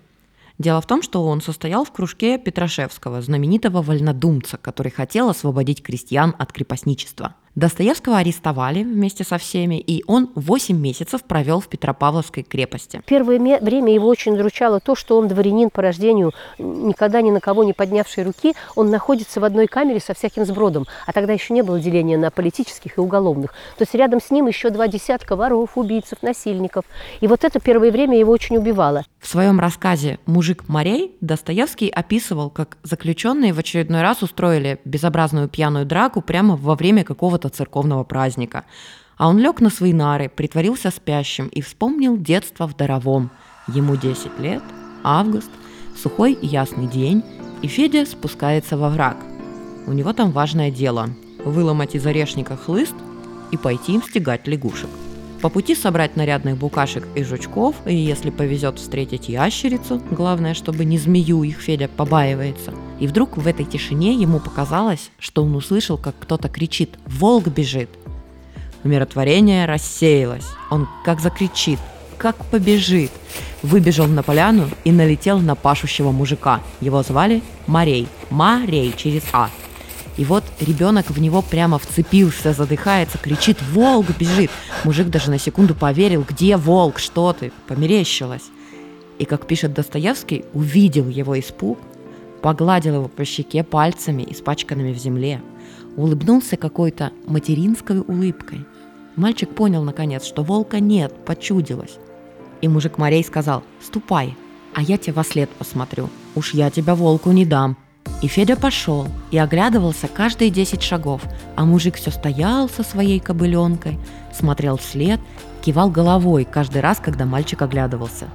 Дело 0.62 0.80
в 0.80 0.86
том, 0.86 1.02
что 1.02 1.26
он 1.26 1.40
состоял 1.40 1.84
в 1.84 1.90
кружке 1.90 2.38
Петрашевского, 2.38 3.20
знаменитого 3.20 3.82
вольнодумца, 3.82 4.58
который 4.58 4.92
хотел 4.92 5.28
освободить 5.28 5.82
крестьян 5.82 6.36
от 6.38 6.52
крепостничества. 6.52 7.34
Достоевского 7.54 8.16
арестовали 8.16 8.82
вместе 8.82 9.24
со 9.24 9.36
всеми, 9.36 9.78
и 9.78 10.02
он 10.06 10.30
8 10.34 10.74
месяцев 10.74 11.22
провел 11.22 11.60
в 11.60 11.68
Петропавловской 11.68 12.42
крепости. 12.44 13.02
Первое 13.04 13.38
время 13.38 13.92
его 13.92 14.08
очень 14.08 14.32
удручало 14.32 14.80
то, 14.80 14.94
что 14.94 15.18
он 15.18 15.28
дворянин 15.28 15.68
по 15.68 15.82
рождению, 15.82 16.32
никогда 16.58 17.20
ни 17.20 17.30
на 17.30 17.40
кого 17.40 17.62
не 17.62 17.74
поднявший 17.74 18.24
руки, 18.24 18.54
он 18.74 18.90
находится 18.90 19.38
в 19.38 19.44
одной 19.44 19.66
камере 19.66 20.00
со 20.00 20.14
всяким 20.14 20.46
сбродом, 20.46 20.86
а 21.06 21.12
тогда 21.12 21.34
еще 21.34 21.52
не 21.52 21.60
было 21.62 21.78
деления 21.78 22.16
на 22.16 22.30
политических 22.30 22.96
и 22.96 23.00
уголовных. 23.00 23.50
То 23.76 23.82
есть 23.82 23.94
рядом 23.94 24.20
с 24.22 24.30
ним 24.30 24.46
еще 24.46 24.70
два 24.70 24.88
десятка 24.88 25.36
воров, 25.36 25.76
убийцев, 25.76 26.22
насильников. 26.22 26.86
И 27.20 27.26
вот 27.26 27.44
это 27.44 27.60
первое 27.60 27.90
время 27.90 28.18
его 28.18 28.32
очень 28.32 28.56
убивало. 28.56 29.04
В 29.20 29.28
своем 29.28 29.60
рассказе 29.60 30.18
«Мужик 30.24 30.68
морей» 30.68 31.16
Достоевский 31.20 31.90
описывал, 31.90 32.48
как 32.48 32.78
заключенные 32.82 33.52
в 33.52 33.58
очередной 33.58 34.00
раз 34.00 34.22
устроили 34.22 34.80
безобразную 34.84 35.48
пьяную 35.48 35.84
драку 35.84 36.22
прямо 36.22 36.56
во 36.56 36.74
время 36.74 37.04
какого-то 37.04 37.41
какого-то 37.42 37.48
церковного 37.48 38.04
праздника. 38.04 38.64
А 39.16 39.28
он 39.28 39.38
лег 39.38 39.60
на 39.60 39.70
свои 39.70 39.92
нары, 39.92 40.28
притворился 40.28 40.90
спящим 40.90 41.48
и 41.48 41.60
вспомнил 41.60 42.16
детство 42.16 42.66
в 42.66 42.76
Даровом. 42.76 43.30
Ему 43.68 43.96
10 43.96 44.40
лет, 44.40 44.62
август, 45.04 45.50
сухой 46.02 46.32
и 46.32 46.46
ясный 46.46 46.86
день, 46.86 47.22
и 47.62 47.68
Федя 47.68 48.06
спускается 48.06 48.76
во 48.76 48.88
враг. 48.88 49.16
У 49.86 49.92
него 49.92 50.12
там 50.12 50.32
важное 50.32 50.70
дело– 50.70 51.08
выломать 51.44 51.94
из 51.94 52.06
орешника 52.06 52.56
хлыст 52.56 52.94
и 53.52 53.56
пойти 53.56 53.94
им 53.94 54.02
стегать 54.02 54.48
лягушек. 54.48 54.90
По 55.40 55.48
пути 55.48 55.74
собрать 55.74 56.16
нарядных 56.16 56.56
букашек 56.56 57.04
и 57.16 57.24
жучков, 57.24 57.74
и 57.86 57.94
если 57.94 58.30
повезет 58.30 58.78
встретить 58.78 59.28
ящерицу, 59.28 60.00
главное, 60.10 60.54
чтобы 60.54 60.84
не 60.84 60.98
змею 60.98 61.42
их 61.42 61.60
Федя 61.60 61.88
побаивается. 61.88 62.72
И 63.02 63.08
вдруг 63.08 63.36
в 63.36 63.48
этой 63.48 63.64
тишине 63.64 64.14
ему 64.14 64.38
показалось, 64.38 65.10
что 65.18 65.42
он 65.42 65.56
услышал, 65.56 65.98
как 65.98 66.14
кто-то 66.20 66.48
кричит 66.48 66.90
«Волк 67.04 67.48
бежит!». 67.48 67.90
Умиротворение 68.84 69.66
рассеялось. 69.66 70.46
Он 70.70 70.86
как 71.04 71.18
закричит, 71.18 71.80
как 72.16 72.36
побежит. 72.46 73.10
Выбежал 73.64 74.06
на 74.06 74.22
поляну 74.22 74.68
и 74.84 74.92
налетел 74.92 75.40
на 75.40 75.56
пашущего 75.56 76.12
мужика. 76.12 76.60
Его 76.80 77.02
звали 77.02 77.42
Марей. 77.66 78.06
Марей 78.30 78.94
через 78.96 79.24
А. 79.32 79.50
И 80.16 80.24
вот 80.24 80.44
ребенок 80.60 81.10
в 81.10 81.20
него 81.20 81.42
прямо 81.42 81.80
вцепился, 81.80 82.52
задыхается, 82.52 83.18
кричит 83.18 83.60
«Волк 83.72 84.16
бежит!». 84.16 84.52
Мужик 84.84 85.08
даже 85.08 85.32
на 85.32 85.40
секунду 85.40 85.74
поверил 85.74 86.24
«Где 86.28 86.56
волк? 86.56 87.00
Что 87.00 87.32
ты?» 87.32 87.50
Померещилось. 87.66 88.44
И, 89.18 89.24
как 89.24 89.48
пишет 89.48 89.74
Достоевский, 89.74 90.44
увидел 90.54 91.08
его 91.08 91.36
испуг, 91.36 91.80
погладил 92.42 92.96
его 92.96 93.08
по 93.08 93.24
щеке 93.24 93.62
пальцами, 93.62 94.26
испачканными 94.28 94.92
в 94.92 94.98
земле, 94.98 95.40
улыбнулся 95.96 96.56
какой-то 96.56 97.12
материнской 97.26 98.00
улыбкой. 98.00 98.66
Мальчик 99.16 99.50
понял, 99.50 99.82
наконец, 99.84 100.24
что 100.24 100.42
волка 100.42 100.80
нет, 100.80 101.14
почудилось. 101.24 101.98
И 102.60 102.68
мужик 102.68 102.98
Морей 102.98 103.24
сказал 103.24 103.62
«Ступай, 103.80 104.36
а 104.74 104.82
я 104.82 104.98
тебе 104.98 105.12
во 105.12 105.24
след 105.24 105.50
посмотрю. 105.50 106.08
Уж 106.34 106.54
я 106.54 106.70
тебя 106.70 106.94
волку 106.94 107.30
не 107.30 107.44
дам». 107.44 107.76
И 108.22 108.28
Федя 108.28 108.56
пошел 108.56 109.06
и 109.30 109.38
оглядывался 109.38 110.08
каждые 110.08 110.50
десять 110.50 110.82
шагов, 110.82 111.22
а 111.56 111.64
мужик 111.64 111.96
все 111.96 112.10
стоял 112.10 112.68
со 112.68 112.82
своей 112.82 113.20
кобыленкой, 113.20 113.98
смотрел 114.32 114.76
вслед, 114.76 115.20
кивал 115.60 115.90
головой 115.90 116.44
каждый 116.44 116.82
раз, 116.82 116.98
когда 116.98 117.24
мальчик 117.26 117.62
оглядывался. 117.62 118.28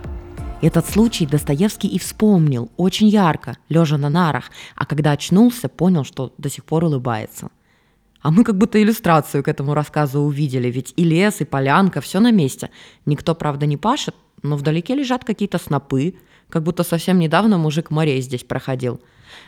Этот 0.60 0.88
случай 0.90 1.28
Достоевский 1.28 1.88
и 1.88 2.00
вспомнил 2.00 2.72
очень 2.78 3.08
ярко, 3.10 3.58
лежа 3.70 3.96
на 3.98 4.10
нарах, 4.10 4.50
а 4.76 4.88
когда 4.88 5.12
очнулся, 5.12 5.70
понял, 5.70 6.04
что 6.04 6.34
до 6.40 6.50
сих 6.50 6.66
пор 6.66 6.86
улыбается. 6.86 7.50
А 8.22 8.32
мы 8.32 8.44
как 8.44 8.58
будто 8.58 8.82
иллюстрацию 8.82 9.44
к 9.44 9.48
этому 9.50 9.76
рассказу 9.76 10.22
увидели, 10.22 10.72
ведь 10.72 10.94
и 10.96 11.04
лес, 11.04 11.42
и 11.42 11.46
полянка, 11.46 12.02
все 12.02 12.20
на 12.20 12.32
месте. 12.32 12.72
Никто, 13.06 13.36
правда, 13.36 13.68
не 13.68 13.78
пашет, 13.78 14.16
но 14.42 14.58
вдалеке 14.58 14.96
лежат 14.96 15.24
какие-то 15.24 15.60
снопы, 15.60 16.16
как 16.50 16.64
будто 16.64 16.84
совсем 16.84 17.20
недавно 17.20 17.60
мужик 17.60 17.92
морей 17.92 18.20
здесь 18.22 18.44
проходил. 18.44 19.00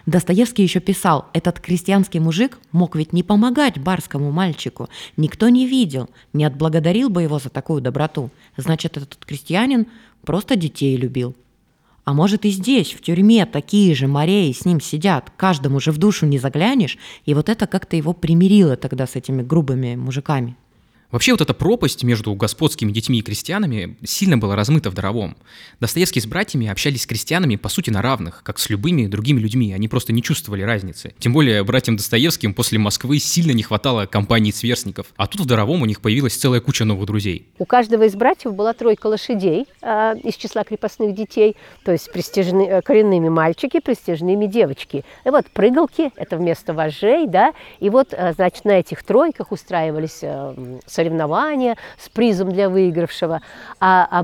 Достоевский 0.05 0.61
еще 0.61 0.79
писал, 0.79 1.25
этот 1.33 1.59
крестьянский 1.59 2.19
мужик 2.19 2.59
мог 2.71 2.95
ведь 2.95 3.13
не 3.13 3.23
помогать 3.23 3.79
барскому 3.79 4.31
мальчику. 4.31 4.89
Никто 5.17 5.49
не 5.49 5.65
видел, 5.65 6.09
не 6.33 6.45
отблагодарил 6.45 7.09
бы 7.09 7.23
его 7.23 7.39
за 7.39 7.49
такую 7.49 7.81
доброту. 7.81 8.29
Значит, 8.57 8.97
этот 8.97 9.25
крестьянин 9.25 9.87
просто 10.23 10.55
детей 10.55 10.95
любил. 10.95 11.35
А 12.05 12.13
может 12.13 12.45
и 12.45 12.49
здесь, 12.49 12.93
в 12.93 13.01
тюрьме, 13.01 13.45
такие 13.45 13.93
же 13.93 14.07
мореи 14.07 14.51
с 14.51 14.65
ним 14.65 14.81
сидят, 14.81 15.31
каждому 15.38 15.79
же 15.79 15.91
в 15.91 15.97
душу 15.97 16.25
не 16.25 16.39
заглянешь, 16.39 16.97
и 17.25 17.33
вот 17.33 17.49
это 17.49 17.67
как-то 17.67 17.95
его 17.95 18.13
примирило 18.13 18.75
тогда 18.75 19.05
с 19.05 19.15
этими 19.15 19.43
грубыми 19.43 19.95
мужиками. 19.95 20.57
Вообще 21.11 21.31
вот 21.31 21.41
эта 21.41 21.55
пропасть 21.55 22.03
между 22.03 22.35
господскими 22.35 22.91
детьми 22.91 23.17
и 23.17 23.21
крестьянами 23.23 23.97
сильно 24.03 24.37
была 24.37 24.55
размыта 24.55 24.91
в 24.91 24.93
Даровом. 24.93 25.37
Достоевский 25.79 26.19
с 26.21 26.27
братьями 26.27 26.67
общались 26.67 27.01
с 27.01 27.07
крестьянами 27.07 27.55
по 27.55 27.67
сути 27.67 27.89
на 27.89 28.03
равных, 28.03 28.43
как 28.43 28.59
с 28.59 28.69
любыми 28.69 29.07
другими 29.07 29.39
людьми, 29.39 29.73
они 29.73 29.87
просто 29.87 30.13
не 30.13 30.21
чувствовали 30.21 30.61
разницы. 30.61 31.15
Тем 31.17 31.33
более 31.33 31.63
братьям 31.63 31.97
Достоевским 31.97 32.53
после 32.53 32.77
Москвы 32.77 33.17
сильно 33.17 33.53
не 33.53 33.63
хватало 33.63 34.05
компании 34.05 34.51
сверстников, 34.51 35.07
а 35.15 35.25
тут 35.25 35.41
в 35.41 35.45
Даровом 35.45 35.81
у 35.81 35.85
них 35.85 35.99
появилась 35.99 36.35
целая 36.35 36.61
куча 36.61 36.85
новых 36.85 37.07
друзей. 37.07 37.47
У 37.57 37.65
каждого 37.65 38.03
из 38.03 38.13
братьев 38.13 38.53
была 38.53 38.73
тройка 38.73 39.07
лошадей 39.07 39.65
э, 39.81 40.13
из 40.23 40.35
числа 40.35 40.63
крепостных 40.63 41.15
детей, 41.15 41.55
то 41.83 41.91
есть 41.91 42.11
престижные, 42.11 42.67
э, 42.69 42.81
коренными 42.83 43.29
мальчики, 43.29 43.79
престижными 43.79 44.45
девочки. 44.45 45.03
И 45.25 45.29
вот 45.31 45.47
прыгалки, 45.49 46.11
это 46.17 46.37
вместо 46.37 46.75
вожжей, 46.75 47.25
да, 47.25 47.53
и 47.79 47.89
вот, 47.89 48.09
э, 48.11 48.33
значит, 48.33 48.63
на 48.65 48.73
этих 48.73 49.03
тройках 49.03 49.51
устраивались 49.51 50.19
э, 50.21 50.79
соревнования 51.00 51.77
с 51.98 52.10
призом 52.10 52.51
для 52.51 52.68
выигравшего. 52.68 53.41
А, 53.79 54.08
а 54.12 54.24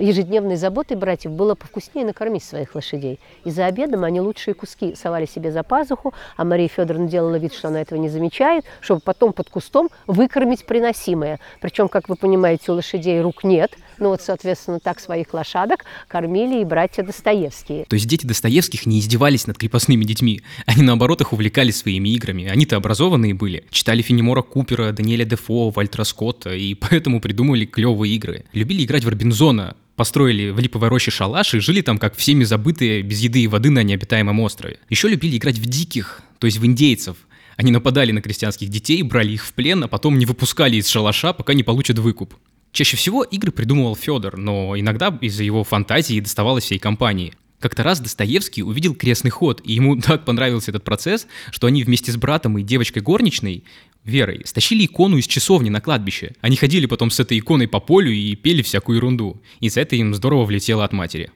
ежедневной 0.00 0.56
заботой 0.56 0.96
братьев 0.96 1.32
было 1.32 1.54
повкуснее 1.54 2.06
накормить 2.06 2.42
своих 2.42 2.74
лошадей. 2.74 3.20
И 3.44 3.50
за 3.50 3.66
обедом 3.66 4.04
они 4.04 4.22
лучшие 4.22 4.54
куски 4.54 4.94
совали 4.94 5.26
себе 5.26 5.52
за 5.52 5.62
пазуху, 5.62 6.14
а 6.38 6.44
Мария 6.44 6.68
Федоровна 6.68 7.08
делала 7.08 7.36
вид, 7.36 7.52
что 7.52 7.68
она 7.68 7.82
этого 7.82 7.98
не 7.98 8.08
замечает, 8.08 8.64
чтобы 8.80 9.02
потом 9.04 9.34
под 9.34 9.50
кустом 9.50 9.90
выкормить 10.06 10.64
приносимое. 10.64 11.40
Причем, 11.60 11.88
как 11.88 12.08
вы 12.08 12.16
понимаете, 12.16 12.72
у 12.72 12.74
лошадей 12.76 13.20
рук 13.20 13.44
нет, 13.44 13.72
ну 13.98 14.08
вот, 14.08 14.22
соответственно, 14.22 14.80
так 14.80 15.00
своих 15.00 15.32
лошадок 15.34 15.84
кормили 16.08 16.60
и 16.60 16.64
братья 16.64 17.02
Достоевские. 17.02 17.84
То 17.86 17.94
есть 17.94 18.06
дети 18.06 18.26
Достоевских 18.26 18.86
не 18.86 19.00
издевались 19.00 19.46
над 19.46 19.58
крепостными 19.58 20.04
детьми, 20.04 20.42
они 20.66 20.82
наоборот 20.82 21.20
их 21.20 21.32
увлекались 21.32 21.76
своими 21.76 22.10
играми. 22.10 22.46
Они-то 22.46 22.76
образованные 22.76 23.34
были, 23.34 23.64
читали 23.70 24.02
Фенемора 24.02 24.42
Купера, 24.42 24.92
Даниэля 24.92 25.24
Дефо, 25.24 25.70
Вальтера 25.70 26.04
Скотта, 26.04 26.54
и 26.54 26.74
поэтому 26.90 27.20
придумали 27.20 27.64
клевые 27.64 28.14
игры. 28.14 28.44
Любили 28.52 28.84
играть 28.84 29.04
в 29.04 29.08
Робинзона, 29.08 29.76
построили 29.96 30.50
в 30.50 30.58
липовой 30.58 30.88
роще 30.88 31.10
шалаш 31.10 31.54
и 31.54 31.60
жили 31.60 31.80
там, 31.80 31.98
как 31.98 32.16
всеми 32.16 32.44
забытые, 32.44 33.02
без 33.02 33.20
еды 33.20 33.40
и 33.40 33.46
воды 33.46 33.70
на 33.70 33.82
необитаемом 33.82 34.40
острове. 34.40 34.78
Еще 34.88 35.08
любили 35.08 35.36
играть 35.36 35.58
в 35.58 35.66
диких, 35.66 36.22
то 36.38 36.46
есть 36.46 36.58
в 36.58 36.66
индейцев. 36.66 37.16
Они 37.56 37.70
нападали 37.70 38.10
на 38.10 38.20
крестьянских 38.20 38.68
детей, 38.68 39.02
брали 39.02 39.32
их 39.32 39.44
в 39.44 39.52
плен, 39.52 39.84
а 39.84 39.88
потом 39.88 40.18
не 40.18 40.26
выпускали 40.26 40.76
из 40.76 40.88
шалаша, 40.88 41.32
пока 41.32 41.54
не 41.54 41.62
получат 41.62 41.98
выкуп. 41.98 42.34
Чаще 42.74 42.96
всего 42.96 43.22
игры 43.22 43.52
придумывал 43.52 43.94
Федор, 43.94 44.36
но 44.36 44.76
иногда 44.76 45.16
из-за 45.20 45.44
его 45.44 45.62
фантазии 45.62 46.18
доставалось 46.18 46.64
всей 46.64 46.80
компании. 46.80 47.32
Как-то 47.60 47.84
раз 47.84 48.00
Достоевский 48.00 48.64
увидел 48.64 48.96
крестный 48.96 49.30
ход, 49.30 49.60
и 49.62 49.74
ему 49.74 49.96
так 50.00 50.24
понравился 50.24 50.72
этот 50.72 50.82
процесс, 50.82 51.28
что 51.52 51.68
они 51.68 51.84
вместе 51.84 52.10
с 52.10 52.16
братом 52.16 52.58
и 52.58 52.64
девочкой 52.64 53.02
горничной, 53.02 53.62
Верой, 54.02 54.42
стащили 54.44 54.86
икону 54.86 55.18
из 55.18 55.26
часовни 55.28 55.70
на 55.70 55.80
кладбище. 55.80 56.32
Они 56.40 56.56
ходили 56.56 56.86
потом 56.86 57.10
с 57.10 57.20
этой 57.20 57.38
иконой 57.38 57.68
по 57.68 57.78
полю 57.78 58.10
и 58.10 58.34
пели 58.34 58.60
всякую 58.60 58.96
ерунду. 58.96 59.40
И 59.60 59.68
за 59.68 59.80
это 59.80 59.94
им 59.94 60.12
здорово 60.12 60.44
влетело 60.44 60.84
от 60.84 60.92
матери. 60.92 61.30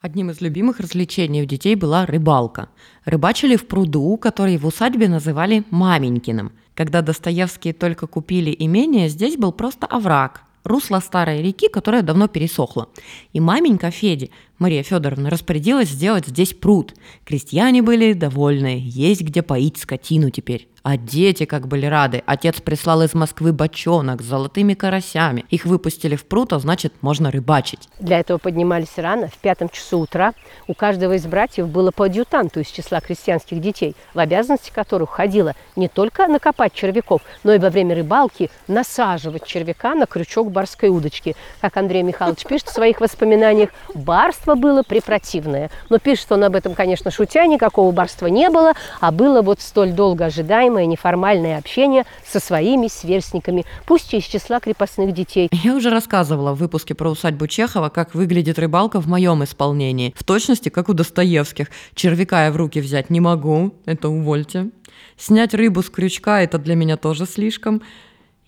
Одним 0.00 0.30
из 0.30 0.40
любимых 0.40 0.80
развлечений 0.80 1.42
у 1.42 1.46
детей 1.46 1.76
была 1.76 2.04
рыбалка. 2.04 2.68
Рыбачили 3.04 3.54
в 3.54 3.66
пруду, 3.68 4.18
который 4.18 4.58
в 4.58 4.66
усадьбе 4.66 5.08
называли 5.08 5.62
«маменькиным». 5.70 6.52
Когда 6.74 7.00
Достоевские 7.00 7.74
только 7.74 8.08
купили 8.08 8.54
имение, 8.58 9.08
здесь 9.08 9.36
был 9.36 9.52
просто 9.52 9.86
овраг, 9.86 10.42
русло 10.64 11.00
старой 11.00 11.42
реки, 11.42 11.68
которая 11.68 12.02
давно 12.02 12.28
пересохла. 12.28 12.88
И 13.32 13.40
маменька 13.40 13.90
Феди, 13.90 14.30
Мария 14.58 14.82
Федоровна, 14.82 15.30
распорядилась 15.30 15.88
сделать 15.88 16.26
здесь 16.26 16.54
пруд. 16.54 16.94
Крестьяне 17.24 17.82
были 17.82 18.12
довольны, 18.12 18.82
есть 18.84 19.22
где 19.22 19.42
поить 19.42 19.78
скотину 19.78 20.30
теперь. 20.30 20.69
А 20.82 20.96
дети 20.96 21.44
как 21.44 21.68
были 21.68 21.84
рады. 21.84 22.22
Отец 22.24 22.60
прислал 22.60 23.02
из 23.02 23.12
Москвы 23.12 23.52
бочонок 23.52 24.22
с 24.22 24.24
золотыми 24.24 24.72
карасями. 24.72 25.44
Их 25.50 25.66
выпустили 25.66 26.16
в 26.16 26.24
пруд, 26.24 26.54
а 26.54 26.58
значит, 26.58 26.94
можно 27.02 27.30
рыбачить. 27.30 27.88
Для 27.98 28.20
этого 28.20 28.38
поднимались 28.38 28.96
рано, 28.96 29.28
в 29.28 29.36
пятом 29.36 29.68
часу 29.68 29.98
утра. 29.98 30.32
У 30.66 30.74
каждого 30.74 31.14
из 31.14 31.26
братьев 31.26 31.68
было 31.68 31.90
по 31.90 32.06
адъютанту 32.06 32.60
из 32.60 32.68
числа 32.68 33.00
крестьянских 33.00 33.60
детей, 33.60 33.94
в 34.14 34.18
обязанности 34.18 34.70
которых 34.70 35.10
входило 35.10 35.54
не 35.76 35.88
только 35.88 36.26
накопать 36.28 36.72
червяков, 36.72 37.20
но 37.44 37.52
и 37.52 37.58
во 37.58 37.68
время 37.68 37.94
рыбалки 37.94 38.50
насаживать 38.66 39.44
червяка 39.44 39.94
на 39.94 40.06
крючок 40.06 40.50
барской 40.50 40.88
удочки. 40.88 41.36
Как 41.60 41.76
Андрей 41.76 42.02
Михайлович 42.02 42.44
пишет 42.44 42.68
в 42.68 42.72
своих 42.72 43.00
воспоминаниях, 43.00 43.68
барство 43.94 44.54
было 44.54 44.82
препротивное. 44.82 45.70
Но 45.90 45.98
пишет 45.98 46.32
он 46.32 46.44
об 46.44 46.54
этом, 46.54 46.74
конечно, 46.74 47.10
шутя, 47.10 47.46
никакого 47.46 47.92
барства 47.92 48.28
не 48.28 48.48
было, 48.48 48.72
а 49.00 49.10
было 49.10 49.42
вот 49.42 49.60
столь 49.60 49.90
долго 49.92 50.26
ожидаемое 50.26 50.69
называемое 50.70 50.86
неформальное 50.86 51.58
общение 51.58 52.04
со 52.24 52.40
своими 52.40 52.88
сверстниками, 52.88 53.64
пусть 53.86 54.14
и 54.14 54.18
из 54.18 54.24
числа 54.24 54.60
крепостных 54.60 55.12
детей. 55.12 55.48
Я 55.52 55.74
уже 55.74 55.90
рассказывала 55.90 56.54
в 56.54 56.58
выпуске 56.58 56.94
про 56.94 57.10
усадьбу 57.10 57.46
Чехова, 57.46 57.88
как 57.88 58.14
выглядит 58.14 58.58
рыбалка 58.58 59.00
в 59.00 59.06
моем 59.06 59.42
исполнении. 59.44 60.14
В 60.16 60.24
точности, 60.24 60.68
как 60.68 60.88
у 60.88 60.94
Достоевских. 60.94 61.68
Червяка 61.94 62.46
я 62.46 62.52
в 62.52 62.56
руки 62.56 62.80
взять 62.80 63.10
не 63.10 63.20
могу, 63.20 63.74
это 63.84 64.08
увольте. 64.08 64.70
Снять 65.16 65.54
рыбу 65.54 65.82
с 65.82 65.90
крючка– 65.90 66.40
это 66.42 66.58
для 66.58 66.74
меня 66.74 66.96
тоже 66.96 67.26
слишком. 67.26 67.82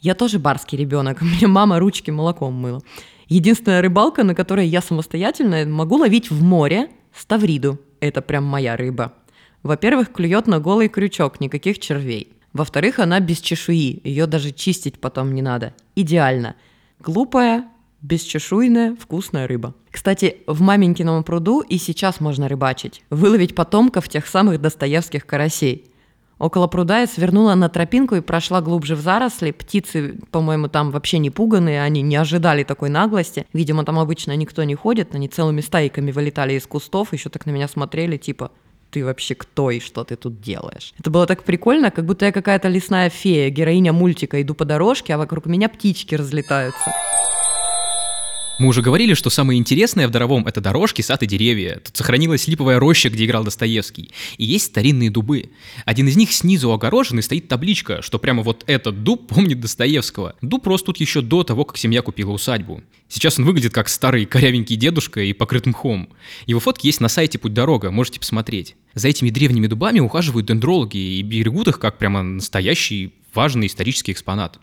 Я 0.01 0.15
тоже 0.15 0.39
барский 0.39 0.79
ребенок, 0.79 1.21
мне 1.23 1.47
мама 1.47 1.79
ручки 1.79 2.11
молоком 2.11 2.55
мыла. 2.55 2.81
Единственная 3.29 3.83
рыбалка, 3.83 4.25
на 4.25 4.35
которой 4.35 4.67
я 4.67 4.83
самостоятельно 4.83 5.65
могу 5.67 5.97
ловить 5.97 6.31
в 6.31 6.43
море– 6.43 6.89
ставриду. 7.15 7.79
Это 8.01 8.21
прям 8.21 8.45
моя 8.45 8.77
рыба. 8.77 9.13
Во-первых, 9.63 10.13
клюет 10.13 10.47
на 10.47 10.59
голый 10.59 10.89
крючок, 10.89 11.41
никаких 11.41 11.79
червей. 11.79 12.33
Во-вторых, 12.53 12.99
она 12.99 13.21
без 13.21 13.41
чешуи, 13.41 14.01
ее 14.05 14.27
даже 14.27 14.53
чистить 14.53 15.01
потом 15.01 15.35
не 15.35 15.43
надо. 15.43 15.75
Идеально. 15.95 16.57
Глупая, 16.99 17.65
бесчешуйная, 18.03 18.97
вкусная 18.97 19.47
рыба. 19.47 19.75
Кстати, 19.91 20.39
в 20.47 20.61
маменькином 20.61 21.25
пруду 21.25 21.61
и 21.61 21.79
сейчас 21.79 22.21
можно 22.21 22.49
рыбачить, 22.49 23.03
выловить 23.11 23.55
потомков 23.55 24.09
тех 24.09 24.27
самых 24.27 24.61
достоевских 24.61 25.27
карасей. 25.27 25.87
Около 26.39 26.67
пруда 26.67 27.03
я 27.03 27.07
свернула 27.07 27.55
на 27.55 27.69
тропинку 27.69 28.17
и 28.17 28.21
прошла 28.21 28.61
глубже 28.61 28.97
в 28.97 29.01
заросли. 29.01 29.53
Птицы, 29.53 30.19
по-моему, 30.33 30.67
там 30.67 30.91
вообще 30.91 31.19
не 31.19 31.31
пуганные, 31.31 31.81
они 31.81 32.03
не 32.03 32.17
ожидали 32.17 32.65
такой 32.65 32.91
наглости. 32.91 33.47
Видимо, 33.53 33.85
там 33.85 34.01
обычно 34.01 34.35
никто 34.35 34.65
не 34.65 34.75
ходит, 34.75 35.15
они 35.15 35.29
целыми 35.29 35.61
стайками 35.61 36.11
вылетали 36.11 36.55
из 36.55 36.67
кустов, 36.67 37.13
еще 37.13 37.29
так 37.29 37.47
на 37.47 37.53
меня 37.53 37.69
смотрели, 37.69 38.17
типа, 38.17 38.51
ты 38.93 39.05
вообще 39.05 39.35
кто 39.35 39.71
и 39.71 39.81
что 39.81 40.05
ты 40.05 40.17
тут 40.17 40.41
делаешь. 40.41 40.93
Это 40.99 41.11
было 41.11 41.27
так 41.27 41.43
прикольно, 41.45 41.91
как 41.91 42.05
будто 42.05 42.27
я 42.27 42.33
какая-то 42.33 42.69
лесная 42.69 43.09
фея, 43.09 43.49
героиня 43.49 43.93
мультика, 43.93 44.41
иду 44.41 44.55
по 44.55 44.65
дорожке, 44.65 45.15
а 45.15 45.19
вокруг 45.19 45.47
меня 45.47 45.69
птички 45.69 46.15
разлетаются. 46.15 46.93
Мы 48.59 48.69
уже 48.69 48.83
говорили, 48.83 49.15
что 49.15 49.31
самое 49.31 49.59
интересное 49.59 50.07
в 50.07 50.11
Даровом— 50.11 50.47
это 50.47 50.61
дорожки, 50.61 51.03
сад 51.03 51.23
и 51.23 51.27
деревья. 51.27 51.81
Тут 51.85 51.97
сохранилась 51.97 52.47
липовая 52.47 52.79
роща, 52.79 53.09
где 53.09 53.25
играл 53.25 53.43
Достоевский. 53.43 54.13
И 54.37 54.45
есть 54.45 54.67
старинные 54.67 55.11
дубы. 55.11 55.51
Один 55.87 56.07
из 56.07 56.17
них 56.17 56.33
снизу 56.33 56.71
огорожен 56.71 57.19
и 57.19 57.23
стоит 57.23 57.49
табличка, 57.49 58.03
что 58.03 58.19
прямо 58.19 58.43
вот 58.43 58.63
этот 58.67 59.03
дуб 59.03 59.27
помнит 59.27 59.59
Достоевского. 59.59 60.37
Дуб 60.43 60.67
рос 60.67 60.83
тут 60.83 60.99
еще 60.99 61.23
до 61.23 61.43
того, 61.43 61.65
как 61.65 61.79
семья 61.79 62.03
купила 62.03 62.31
усадьбу. 62.31 62.83
Сейчас 63.09 63.39
он 63.39 63.47
выглядит 63.47 63.73
как 63.73 63.89
старый 63.89 64.27
корявенький 64.27 64.77
дедушка 64.77 65.23
и 65.23 65.33
покрыт 65.33 65.67
мхом. 65.67 66.09
Его 66.47 66.61
фотки 66.61 66.87
есть 66.87 67.01
на 67.01 67.09
сайте 67.09 67.39
«Путь 67.39 67.55
дорога», 67.55 67.91
можете 67.91 68.21
посмотреть. 68.21 68.77
За 68.95 69.09
этими 69.09 69.31
древними 69.31 69.67
дубами 69.67 70.01
ухаживают 70.01 70.47
дендрологи 70.47 70.97
и 70.97 71.23
берегут 71.23 71.69
их 71.69 71.79
как 71.79 71.99
прямо 71.99 72.23
настоящий 72.23 73.15
важный 73.35 73.67
исторический 73.67 74.13
экспонат. 74.13 74.59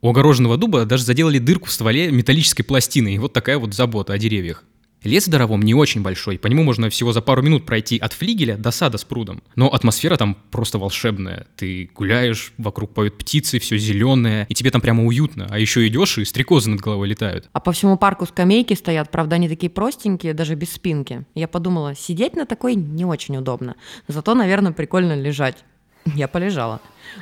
У 0.00 0.10
огороженного 0.10 0.56
дуба 0.56 0.84
даже 0.84 1.04
заделали 1.04 1.38
дырку 1.38 1.66
в 1.66 1.72
стволе 1.72 2.10
металлической 2.10 2.62
пластиной, 2.62 3.14
и 3.14 3.18
вот 3.18 3.32
такая 3.32 3.58
вот 3.58 3.74
забота 3.74 4.12
о 4.12 4.18
деревьях. 4.18 4.64
Лес 5.04 5.26
в 5.26 5.30
Даровом 5.30 5.62
не 5.62 5.74
очень 5.74 6.02
большой, 6.02 6.38
по 6.38 6.46
нему 6.46 6.62
можно 6.62 6.88
всего 6.90 7.12
за 7.12 7.20
пару 7.20 7.42
минут 7.42 7.66
пройти 7.66 7.98
от 7.98 8.12
флигеля 8.12 8.56
до 8.56 8.70
сада 8.70 8.98
с 8.98 9.04
прудом. 9.04 9.42
Но 9.54 9.72
атмосфера 9.72 10.16
там 10.16 10.36
просто 10.50 10.78
волшебная. 10.78 11.46
Ты 11.56 11.90
гуляешь, 11.94 12.52
вокруг 12.58 12.94
поют 12.94 13.18
птицы, 13.18 13.58
все 13.58 13.78
зеленое, 13.78 14.46
и 14.48 14.54
тебе 14.54 14.70
там 14.70 14.80
прямо 14.80 15.04
уютно. 15.04 15.46
А 15.50 15.58
еще 15.58 15.86
идешь, 15.86 16.18
и 16.18 16.24
стрекозы 16.24 16.70
над 16.70 16.80
головой 16.80 17.08
летают. 17.08 17.48
А 17.52 17.60
по 17.60 17.72
всему 17.72 17.96
парку 17.96 18.26
скамейки 18.26 18.74
стоят, 18.74 19.10
правда, 19.10 19.36
они 19.36 19.48
такие 19.48 19.70
простенькие, 19.70 20.34
даже 20.34 20.54
без 20.54 20.72
спинки. 20.72 21.24
Я 21.34 21.48
подумала, 21.48 21.94
сидеть 21.94 22.34
на 22.34 22.46
такой 22.46 22.74
не 22.74 23.04
очень 23.04 23.36
удобно. 23.36 23.76
Зато, 24.08 24.34
наверное, 24.34 24.72
прикольно 24.72 25.14
лежать. 25.14 25.64
Я 26.14 26.28
полежала. 26.28 26.80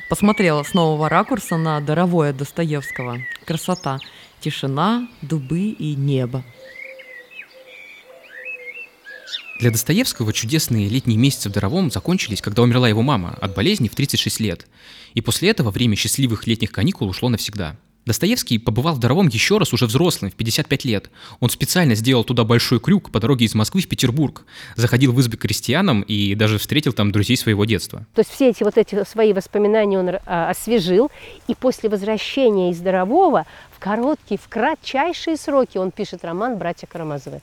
Посмотрела 0.09 0.63
с 0.63 0.73
нового 0.73 1.09
ракурса 1.09 1.57
на 1.57 1.79
даровое 1.81 2.33
Достоевского. 2.33 3.17
Красота. 3.45 3.99
Тишина, 4.39 5.07
дубы 5.21 5.69
и 5.69 5.95
небо. 5.95 6.43
Для 9.63 9.71
Достоевского 9.71 10.33
чудесные 10.33 10.89
летние 10.89 11.17
месяцы 11.17 11.47
в 11.47 11.53
Даровом 11.53 11.89
закончились, 11.89 12.41
когда 12.41 12.63
умерла 12.63 12.89
его 12.89 13.01
мама 13.01 13.37
от 13.39 13.55
болезни 13.55 13.87
в 13.87 13.95
36 13.95 14.41
лет. 14.41 14.67
И 15.13 15.21
после 15.21 15.51
этого 15.51 15.71
время 15.71 15.95
счастливых 15.95 16.47
летних 16.47 16.73
каникул 16.73 17.07
ушло 17.07 17.29
навсегда– 17.29 17.77
Достоевский 18.05 18.57
побывал 18.57 18.95
в 18.95 18.99
Даровом 18.99 19.27
еще 19.29 19.57
раз 19.57 19.71
уже 19.71 19.85
взрослым, 19.85 20.29
в 20.29 20.35
55 20.35 20.85
лет. 20.85 21.09
Он 21.39 21.49
специально 21.49 21.95
сделал 21.95 22.23
туда 22.23 22.43
большой 22.43 22.79
крюк 22.79 23.11
по 23.11 23.19
дороге 23.19 23.45
из 23.45 23.55
Москвы 23.55 23.81
в 23.81 23.87
Петербург, 23.87 24.45
заходил 24.75 25.13
в 25.13 25.19
избы 25.21 25.37
крестьянам 25.37 26.01
и 26.01 26.35
даже 26.35 26.57
встретил 26.57 26.91
там 26.91 27.11
друзей 27.11 27.37
своего 27.37 27.63
детства. 27.63 28.05
То 28.13 28.19
есть 28.19 28.31
все 28.31 28.49
эти 28.49 28.63
вот 28.63 28.77
эти 28.77 29.05
свои 29.05 29.31
воспоминания 29.31 29.97
он 29.97 30.09
а, 30.25 30.49
освежил, 30.49 31.11
и 31.47 31.55
после 31.55 31.89
возвращения 31.89 32.71
из 32.71 32.79
Дарового 32.79 33.45
в 33.71 33.79
короткие, 33.79 34.37
в 34.37 34.49
кратчайшие 34.49 35.37
сроки 35.37 35.77
он 35.77 35.91
пишет 35.91 36.25
роман 36.25 36.57
«Братья 36.57 36.87
Карамазовы». 36.87 37.41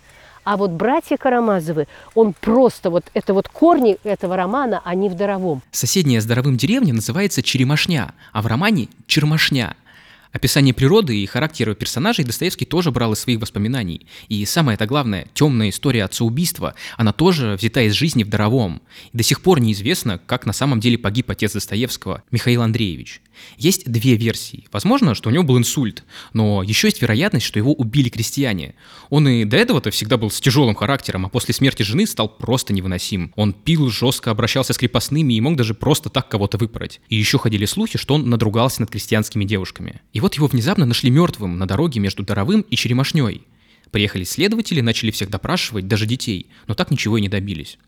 А 0.51 0.57
вот 0.57 0.73
братья 0.73 1.17
Карамазовы, 1.17 1.87
он 2.17 2.33
просто 2.33 2.91
вот, 2.91 3.05
это 3.15 3.35
вот 3.35 3.49
корни 3.49 3.99
этого 4.03 4.35
романа, 4.35 4.83
они 4.85 5.09
в 5.09 5.15
Даровом. 5.15 5.63
Соседняя 5.71 6.21
с 6.21 6.25
Даровым 6.25 6.57
деревня 6.57 6.93
называется 6.93 7.41
Черемашня, 7.41 8.13
а 8.33 8.43
в 8.43 8.49
романе 8.49 8.89
Чермашня– 9.07 9.77
Описание 10.33 10.73
природы 10.73 11.19
и 11.19 11.27
характера 11.27 11.75
персонажей 11.75 12.25
Достоевский 12.25 12.65
тоже 12.65 12.93
брал 12.93 13.13
из 13.13 13.19
своих 13.19 13.41
воспоминаний. 13.41 14.07
И 14.29 14.45
самое 14.45 14.77
это 14.77 14.87
главное, 14.87 15.27
темная 15.35 15.71
история 15.71 16.05
отца-убийства, 16.05 16.75
она 16.97 17.13
тоже 17.13 17.57
взята 17.59 17.83
из 17.83 17.95
жизни 17.95 18.23
в 18.23 18.29
Даровом. 18.29 18.81
И 19.13 19.17
до 19.17 19.25
сих 19.25 19.43
пор 19.43 19.61
неизвестно, 19.61 20.19
как 20.19 20.47
на 20.47 20.53
самом 20.53 20.79
деле 20.79 20.99
погиб 20.99 21.31
отец 21.31 21.53
Достоевского, 21.53 22.23
Михаил 22.31 22.63
Андреевич. 22.63 23.23
Есть 23.57 23.91
две 23.91 24.17
версии. 24.17 24.67
Возможно, 24.73 25.15
что 25.15 25.31
у 25.31 25.33
него 25.33 25.45
был 25.45 25.59
инсульт, 25.59 26.05
но 26.33 26.63
еще 26.63 26.89
есть 26.89 27.03
вероятность, 27.03 27.47
что 27.47 27.59
его 27.59 27.73
убили 27.73 28.09
крестьяне. 28.09 28.75
Он 29.09 29.27
и 29.29 29.45
до 29.45 29.57
этого-то 29.57 29.91
всегда 29.91 30.17
был 30.17 30.31
с 30.31 30.41
тяжелым 30.41 30.75
характером, 30.75 31.27
а 31.27 31.29
после 31.29 31.55
смерти 31.55 31.83
жены 31.83 32.07
стал 32.07 32.29
просто 32.29 32.73
невыносим. 32.73 33.33
Он 33.37 33.53
пил, 33.53 33.89
жестко 33.91 34.31
обращался 34.31 34.73
с 34.73 34.79
крепостными 34.79 35.35
и 35.35 35.41
мог 35.41 35.57
даже 35.57 35.75
просто 35.75 36.11
так 36.11 36.29
кого-то 36.29 36.59
выпороть. 36.59 37.01
И 37.09 37.17
еще 37.17 37.39
ходили 37.39 37.65
слухи, 37.65 37.99
что 37.99 38.15
он 38.15 38.29
надругался 38.29 38.83
над 38.83 38.91
крестьянскими 38.91 39.45
девушками. 39.45 40.01
И 40.13 40.20
вот 40.21 40.35
его 40.35 40.47
внезапно 40.47 40.87
нашли 40.87 41.11
мертвым 41.11 41.59
на 41.59 41.67
дороге 41.67 42.01
между 42.01 42.23
Даровым 42.23 42.63
и 42.63 42.77
Черемашней. 42.77 43.47
Приехали 43.91 44.25
следователи, 44.25 44.81
начали 44.81 45.11
всех 45.11 45.31
допрашивать, 45.31 45.89
даже 45.89 46.07
детей, 46.07 46.47
но 46.69 46.75
так 46.75 46.91
ничего 46.91 47.19
и 47.19 47.21
не 47.21 47.29
добились. 47.29 47.79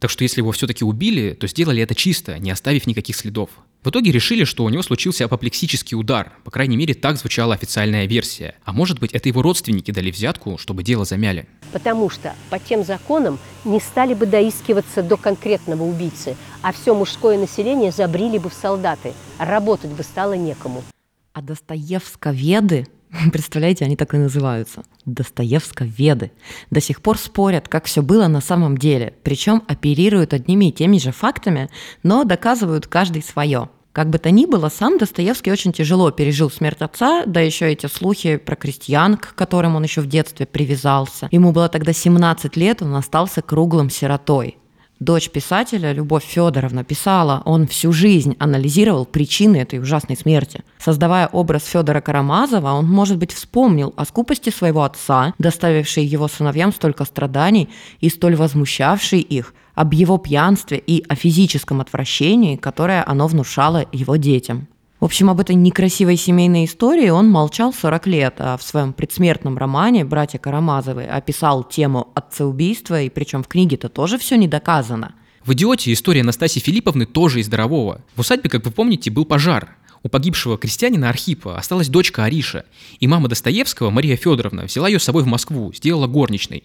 Так 0.00 0.10
что 0.10 0.24
если 0.24 0.40
его 0.40 0.50
все-таки 0.52 0.82
убили, 0.82 1.34
то 1.34 1.46
сделали 1.46 1.82
это 1.82 1.94
чисто, 1.94 2.38
не 2.38 2.50
оставив 2.50 2.86
никаких 2.86 3.14
следов. 3.14 3.50
В 3.82 3.90
итоге 3.90 4.12
решили, 4.12 4.44
что 4.44 4.64
у 4.64 4.68
него 4.70 4.82
случился 4.82 5.26
апоплексический 5.26 5.94
удар, 5.94 6.32
по 6.44 6.50
крайней 6.50 6.78
мере 6.78 6.94
так 6.94 7.18
звучала 7.18 7.54
официальная 7.54 8.06
версия. 8.06 8.54
А 8.64 8.72
может 8.72 8.98
быть 8.98 9.12
это 9.12 9.28
его 9.28 9.42
родственники 9.42 9.90
дали 9.90 10.10
взятку, 10.10 10.56
чтобы 10.56 10.82
дело 10.82 11.04
замяли. 11.04 11.46
Потому 11.72 12.08
что 12.08 12.34
по 12.48 12.58
тем 12.58 12.82
законам 12.84 13.38
не 13.64 13.78
стали 13.78 14.14
бы 14.14 14.24
доискиваться 14.24 15.02
до 15.02 15.18
конкретного 15.18 15.82
убийцы, 15.82 16.34
а 16.62 16.72
все 16.72 16.94
мужское 16.94 17.38
население 17.38 17.92
забрили 17.92 18.38
бы 18.38 18.48
в 18.48 18.54
солдаты, 18.54 19.12
работать 19.38 19.90
бы 19.90 20.02
стало 20.02 20.32
некому. 20.32 20.82
А 21.32 21.42
Достоевсковеды 21.42 22.86
Представляете, 23.32 23.84
они 23.84 23.96
так 23.96 24.14
и 24.14 24.18
называются. 24.18 24.82
Достоевсковеды. 25.04 26.32
До 26.70 26.80
сих 26.80 27.02
пор 27.02 27.18
спорят, 27.18 27.68
как 27.68 27.86
все 27.86 28.02
было 28.02 28.28
на 28.28 28.40
самом 28.40 28.78
деле. 28.78 29.14
Причем 29.22 29.62
оперируют 29.66 30.32
одними 30.32 30.66
и 30.66 30.72
теми 30.72 30.98
же 30.98 31.12
фактами, 31.12 31.70
но 32.02 32.24
доказывают 32.24 32.86
каждый 32.86 33.22
свое. 33.22 33.68
Как 33.92 34.08
бы 34.08 34.18
то 34.18 34.30
ни 34.30 34.46
было, 34.46 34.68
сам 34.68 34.98
Достоевский 34.98 35.50
очень 35.50 35.72
тяжело 35.72 36.12
пережил 36.12 36.48
смерть 36.48 36.80
отца, 36.80 37.24
да 37.26 37.40
еще 37.40 37.72
эти 37.72 37.86
слухи 37.86 38.36
про 38.36 38.54
крестьян, 38.54 39.16
к 39.16 39.34
которым 39.34 39.74
он 39.74 39.82
еще 39.82 40.00
в 40.00 40.06
детстве 40.06 40.46
привязался. 40.46 41.28
Ему 41.32 41.50
было 41.50 41.68
тогда 41.68 41.92
17 41.92 42.56
лет, 42.56 42.82
он 42.82 42.94
остался 42.94 43.42
круглым 43.42 43.90
сиротой. 43.90 44.58
Дочь 45.00 45.30
писателя, 45.30 45.92
Любовь 45.92 46.24
Федоровна, 46.24 46.84
писала, 46.84 47.40
он 47.46 47.66
всю 47.66 47.90
жизнь 47.90 48.36
анализировал 48.38 49.06
причины 49.06 49.56
этой 49.56 49.78
ужасной 49.78 50.14
смерти. 50.14 50.62
Создавая 50.78 51.26
образ 51.26 51.64
Федора 51.64 52.02
Карамазова, 52.02 52.72
он, 52.72 52.86
может 52.86 53.16
быть, 53.16 53.32
вспомнил 53.32 53.94
о 53.96 54.04
скупости 54.04 54.50
своего 54.50 54.82
отца, 54.84 55.32
доставившей 55.38 56.04
его 56.04 56.28
сыновьям 56.28 56.70
столько 56.70 57.06
страданий 57.06 57.70
и 58.02 58.10
столь 58.10 58.36
возмущавшей 58.36 59.20
их, 59.20 59.54
об 59.74 59.94
его 59.94 60.18
пьянстве 60.18 60.76
и 60.76 61.02
о 61.08 61.14
физическом 61.14 61.80
отвращении, 61.80 62.56
которое 62.56 63.02
оно 63.06 63.26
внушало 63.26 63.86
его 63.92 64.16
детям. 64.16 64.68
В 65.00 65.04
общем, 65.06 65.30
об 65.30 65.40
этой 65.40 65.54
некрасивой 65.54 66.18
семейной 66.18 66.66
истории 66.66 67.08
он 67.08 67.26
молчал 67.26 67.72
40 67.72 68.06
лет, 68.06 68.34
а 68.36 68.58
в 68.58 68.62
своем 68.62 68.92
предсмертном 68.92 69.56
романе 69.56 70.04
«Братья 70.04 70.38
Карамазовы» 70.38 71.04
описал 71.04 71.64
тему 71.64 72.08
отцеубийства, 72.14 73.00
и 73.00 73.08
причем 73.08 73.42
в 73.42 73.48
книге-то 73.48 73.88
тоже 73.88 74.18
все 74.18 74.36
не 74.36 74.46
доказано. 74.46 75.14
В 75.42 75.54
«Идиоте» 75.54 75.94
история 75.94 76.22
Настасьи 76.22 76.60
Филипповны 76.60 77.06
тоже 77.06 77.40
из 77.40 77.48
Дарового. 77.48 78.02
В 78.14 78.20
усадьбе, 78.20 78.50
как 78.50 78.66
вы 78.66 78.72
помните, 78.72 79.10
был 79.10 79.24
пожар. 79.24 79.74
У 80.02 80.10
погибшего 80.10 80.58
крестьянина 80.58 81.08
Архипа 81.08 81.56
осталась 81.56 81.88
дочка 81.88 82.24
Ариша, 82.24 82.66
и 82.98 83.06
мама 83.06 83.28
Достоевского, 83.28 83.88
Мария 83.88 84.16
Федоровна, 84.16 84.64
взяла 84.64 84.86
ее 84.86 84.98
с 84.98 85.04
собой 85.04 85.22
в 85.22 85.26
Москву, 85.26 85.72
сделала 85.72 86.08
горничной. 86.08 86.64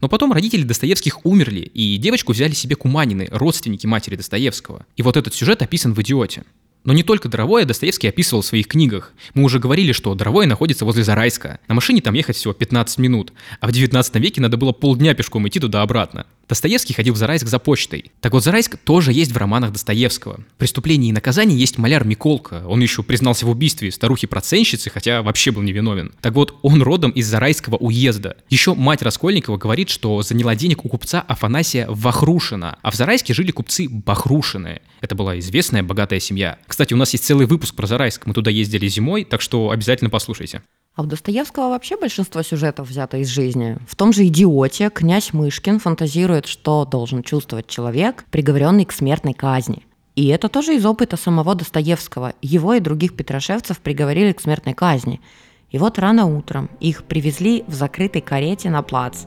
Но 0.00 0.08
потом 0.08 0.32
родители 0.32 0.64
Достоевских 0.64 1.24
умерли, 1.24 1.60
и 1.60 1.96
девочку 1.98 2.32
взяли 2.32 2.52
себе 2.52 2.74
Куманины, 2.74 3.28
родственники 3.30 3.86
матери 3.86 4.16
Достоевского. 4.16 4.86
И 4.96 5.02
вот 5.02 5.16
этот 5.16 5.34
сюжет 5.34 5.62
описан 5.62 5.94
в 5.94 6.02
«Идиоте». 6.02 6.42
Но 6.86 6.92
не 6.92 7.02
только 7.02 7.28
Доровое 7.28 7.64
Достоевский 7.64 8.06
описывал 8.06 8.42
в 8.42 8.46
своих 8.46 8.68
книгах. 8.68 9.12
Мы 9.34 9.42
уже 9.42 9.58
говорили, 9.58 9.90
что 9.90 10.14
Доровое 10.14 10.46
находится 10.46 10.84
возле 10.84 11.02
Зарайска. 11.02 11.58
На 11.66 11.74
машине 11.74 12.00
там 12.00 12.14
ехать 12.14 12.36
всего 12.36 12.54
15 12.54 12.98
минут, 12.98 13.32
а 13.60 13.66
в 13.66 13.72
19 13.72 14.14
веке 14.16 14.40
надо 14.40 14.56
было 14.56 14.70
полдня 14.70 15.12
пешком 15.12 15.46
идти 15.48 15.58
туда-обратно. 15.58 16.26
Достоевский 16.48 16.94
ходил 16.94 17.14
в 17.14 17.16
Зарайск 17.16 17.48
за 17.48 17.58
почтой. 17.58 18.12
Так 18.20 18.32
вот, 18.32 18.44
Зарайск 18.44 18.76
тоже 18.78 19.12
есть 19.12 19.32
в 19.32 19.36
романах 19.36 19.72
Достоевского. 19.72 20.44
«Преступление 20.58 21.10
и 21.10 21.12
наказание» 21.12 21.58
есть 21.58 21.76
маляр 21.76 22.04
Миколка. 22.04 22.62
Он 22.68 22.80
еще 22.80 23.02
признался 23.02 23.46
в 23.46 23.50
убийстве 23.50 23.90
старухи-проценщицы, 23.90 24.90
хотя 24.90 25.22
вообще 25.22 25.50
был 25.50 25.62
невиновен. 25.62 26.12
Так 26.20 26.34
вот, 26.34 26.56
он 26.62 26.82
родом 26.82 27.10
из 27.10 27.26
Зарайского 27.26 27.76
уезда. 27.78 28.36
Еще 28.48 28.74
мать 28.74 29.02
Раскольникова 29.02 29.56
говорит, 29.56 29.88
что 29.88 30.22
заняла 30.22 30.54
денег 30.54 30.84
у 30.84 30.88
купца 30.88 31.20
Афанасия 31.20 31.86
Вахрушина, 31.88 32.78
а 32.80 32.90
в 32.92 32.94
Зарайске 32.94 33.34
жили 33.34 33.50
купцы 33.50 33.88
Бахрушины. 33.88 34.82
Это 35.00 35.16
была 35.16 35.38
известная 35.40 35.82
богатая 35.82 36.20
семья. 36.20 36.58
Кстати, 36.76 36.92
у 36.92 36.98
нас 36.98 37.10
есть 37.14 37.24
целый 37.24 37.46
выпуск 37.46 37.74
про 37.74 37.86
Зарайск. 37.86 38.26
Мы 38.26 38.34
туда 38.34 38.50
ездили 38.50 38.86
зимой, 38.86 39.24
так 39.24 39.40
что 39.40 39.70
обязательно 39.70 40.10
послушайте. 40.10 40.60
А 40.94 41.00
у 41.00 41.06
Достоевского 41.06 41.70
вообще 41.70 41.96
большинство 41.96 42.42
сюжетов 42.42 42.90
взято 42.90 43.16
из 43.16 43.28
жизни. 43.28 43.78
В 43.88 43.96
том 43.96 44.12
же 44.12 44.26
«Идиоте» 44.26 44.90
князь 44.90 45.32
Мышкин 45.32 45.80
фантазирует, 45.80 46.44
что 46.44 46.84
должен 46.84 47.22
чувствовать 47.22 47.66
человек, 47.66 48.26
приговоренный 48.30 48.84
к 48.84 48.92
смертной 48.92 49.32
казни. 49.32 49.86
И 50.16 50.26
это 50.26 50.50
тоже 50.50 50.74
из 50.74 50.84
опыта 50.84 51.16
самого 51.16 51.54
Достоевского. 51.54 52.34
Его 52.42 52.74
и 52.74 52.80
других 52.80 53.16
петрошевцев 53.16 53.78
приговорили 53.78 54.34
к 54.34 54.42
смертной 54.42 54.74
казни. 54.74 55.22
И 55.70 55.78
вот 55.78 55.98
рано 55.98 56.26
утром 56.26 56.68
их 56.80 57.04
привезли 57.04 57.64
в 57.66 57.72
закрытой 57.72 58.20
карете 58.20 58.68
на 58.68 58.82
плац. 58.82 59.24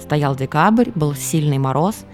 Стоял 0.00 0.34
декабрь, 0.34 0.92
был 0.94 1.14
сильный 1.14 1.58
мороз, 1.58 2.06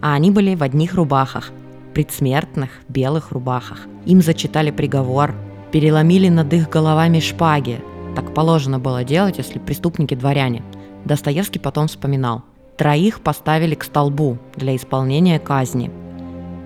а 0.00 0.14
они 0.14 0.30
были 0.30 0.54
в 0.54 0.62
одних 0.62 0.94
рубахах, 0.94 1.52
предсмертных 1.92 2.70
белых 2.88 3.32
рубахах. 3.32 3.86
Им 4.06 4.22
зачитали 4.22 4.70
приговор, 4.70 5.34
переломили 5.72 6.28
над 6.28 6.52
их 6.52 6.68
головами 6.68 7.20
шпаги, 7.20 7.80
так 8.14 8.34
положено 8.34 8.78
было 8.78 9.04
делать, 9.04 9.38
если 9.38 9.58
преступники 9.58 10.14
дворяне. 10.14 10.62
Достоевский 11.04 11.58
потом 11.58 11.86
вспоминал. 11.86 12.42
Троих 12.76 13.20
поставили 13.20 13.74
к 13.74 13.84
столбу 13.84 14.38
для 14.56 14.74
исполнения 14.74 15.38
казни. 15.38 15.90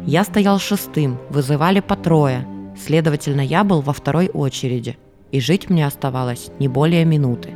Я 0.06 0.24
стоял 0.24 0.58
шестым, 0.58 1.18
вызывали 1.28 1.80
по 1.80 1.96
трое. 1.96 2.46
Следовательно, 2.76 3.40
я 3.40 3.64
был 3.64 3.80
во 3.80 3.92
второй 3.92 4.28
очереди. 4.28 4.96
И 5.32 5.40
жить 5.40 5.70
мне 5.70 5.86
оставалось 5.86 6.50
не 6.58 6.68
более 6.68 7.04
минуты. 7.04 7.50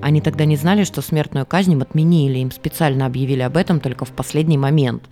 Они 0.00 0.20
тогда 0.20 0.44
не 0.44 0.56
знали, 0.56 0.84
что 0.84 1.00
смертную 1.00 1.46
казнь 1.46 1.72
им 1.72 1.82
отменили, 1.82 2.38
им 2.38 2.50
специально 2.50 3.06
объявили 3.06 3.40
об 3.40 3.56
этом 3.56 3.80
только 3.80 4.04
в 4.04 4.10
последний 4.10 4.58
момент, 4.58 5.04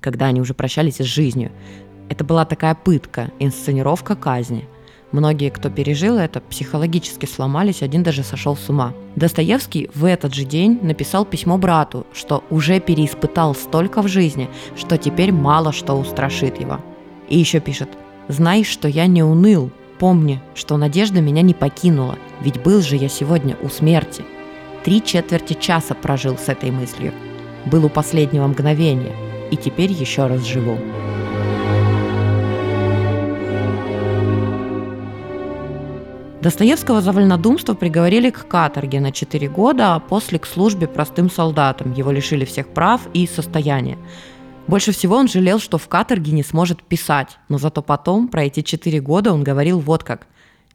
когда 0.00 0.26
они 0.26 0.40
уже 0.40 0.54
прощались 0.54 0.96
с 0.96 1.04
жизнью. 1.04 1.52
Это 2.08 2.24
была 2.24 2.44
такая 2.44 2.74
пытка, 2.74 3.30
инсценировка 3.38 4.16
казни. 4.16 4.68
Многие, 5.12 5.50
кто 5.50 5.70
пережил 5.70 6.16
это, 6.16 6.40
психологически 6.40 7.26
сломались, 7.26 7.82
один 7.82 8.04
даже 8.04 8.22
сошел 8.22 8.56
с 8.56 8.68
ума. 8.68 8.92
Достоевский 9.16 9.90
в 9.94 10.04
этот 10.04 10.34
же 10.34 10.44
день 10.44 10.78
написал 10.82 11.24
письмо 11.24 11.58
брату, 11.58 12.06
что 12.12 12.44
уже 12.48 12.78
переиспытал 12.78 13.54
столько 13.54 14.02
в 14.02 14.08
жизни, 14.08 14.48
что 14.76 14.98
теперь 14.98 15.32
мало 15.32 15.72
что 15.72 15.94
устрашит 15.94 16.60
его. 16.60 16.80
И 17.28 17.38
еще 17.38 17.58
пишет 17.58 17.88
«Знай, 18.28 18.62
что 18.62 18.86
я 18.86 19.06
не 19.06 19.24
уныл, 19.24 19.72
помни, 19.98 20.40
что 20.54 20.76
надежда 20.76 21.20
меня 21.20 21.42
не 21.42 21.54
покинула, 21.54 22.16
ведь 22.40 22.62
был 22.62 22.80
же 22.80 22.96
я 22.96 23.08
сегодня 23.08 23.56
у 23.62 23.68
смерти. 23.68 24.24
Три 24.84 25.02
четверти 25.02 25.54
часа 25.54 25.94
прожил 25.94 26.38
с 26.38 26.48
этой 26.48 26.70
мыслью. 26.70 27.12
Был 27.66 27.84
у 27.84 27.88
последнего 27.88 28.46
мгновения. 28.46 29.29
И 29.50 29.56
теперь 29.56 29.92
еще 29.92 30.26
раз 30.26 30.44
живу. 30.44 30.78
Достоевского 36.40 37.02
за 37.02 37.12
вольнодумство 37.12 37.74
приговорили 37.74 38.30
к 38.30 38.48
каторге 38.48 39.00
на 39.00 39.12
4 39.12 39.48
года, 39.48 39.94
а 39.94 40.00
после 40.00 40.38
к 40.38 40.46
службе 40.46 40.88
простым 40.88 41.30
солдатам. 41.30 41.92
Его 41.92 42.10
лишили 42.10 42.46
всех 42.46 42.68
прав 42.68 43.02
и 43.12 43.26
состояния. 43.26 43.98
Больше 44.66 44.92
всего 44.92 45.16
он 45.16 45.28
жалел, 45.28 45.58
что 45.58 45.76
в 45.76 45.86
каторге 45.88 46.32
не 46.32 46.42
сможет 46.42 46.82
писать, 46.82 47.38
но 47.50 47.58
зато 47.58 47.82
потом, 47.82 48.28
про 48.28 48.44
эти 48.44 48.62
4 48.62 49.00
года, 49.00 49.32
он 49.34 49.44
говорил 49.44 49.80
вот 49.80 50.02
как. 50.02 50.26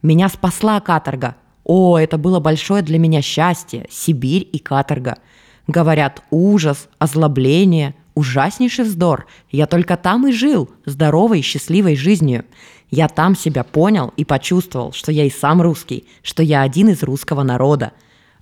«Меня 0.03 0.29
спасла 0.29 0.79
каторга. 0.81 1.35
О, 1.63 1.97
это 1.97 2.19
было 2.19 2.39
большое 2.39 2.83
для 2.83 2.99
меня 2.99 3.23
счастье, 3.23 3.87
Сибирь 3.89 4.47
и 4.51 4.59
каторга. 4.59 5.17
Говорят, 5.65 6.21
ужас, 6.29 6.89
озлобление, 6.99 7.95
ужаснейший 8.15 8.85
вздор. 8.85 9.27
Я 9.51 9.67
только 9.67 9.97
там 9.97 10.27
и 10.27 10.31
жил, 10.31 10.69
здоровой 10.85 11.41
счастливой 11.41 11.95
жизнью. 11.95 12.45
Я 12.89 13.07
там 13.07 13.35
себя 13.35 13.63
понял 13.63 14.13
и 14.17 14.25
почувствовал, 14.25 14.93
что 14.93 15.11
я 15.11 15.25
и 15.25 15.29
сам 15.29 15.61
русский, 15.61 16.05
что 16.23 16.41
я 16.41 16.61
один 16.61 16.89
из 16.89 17.03
русского 17.03 17.43
народа. 17.43 17.91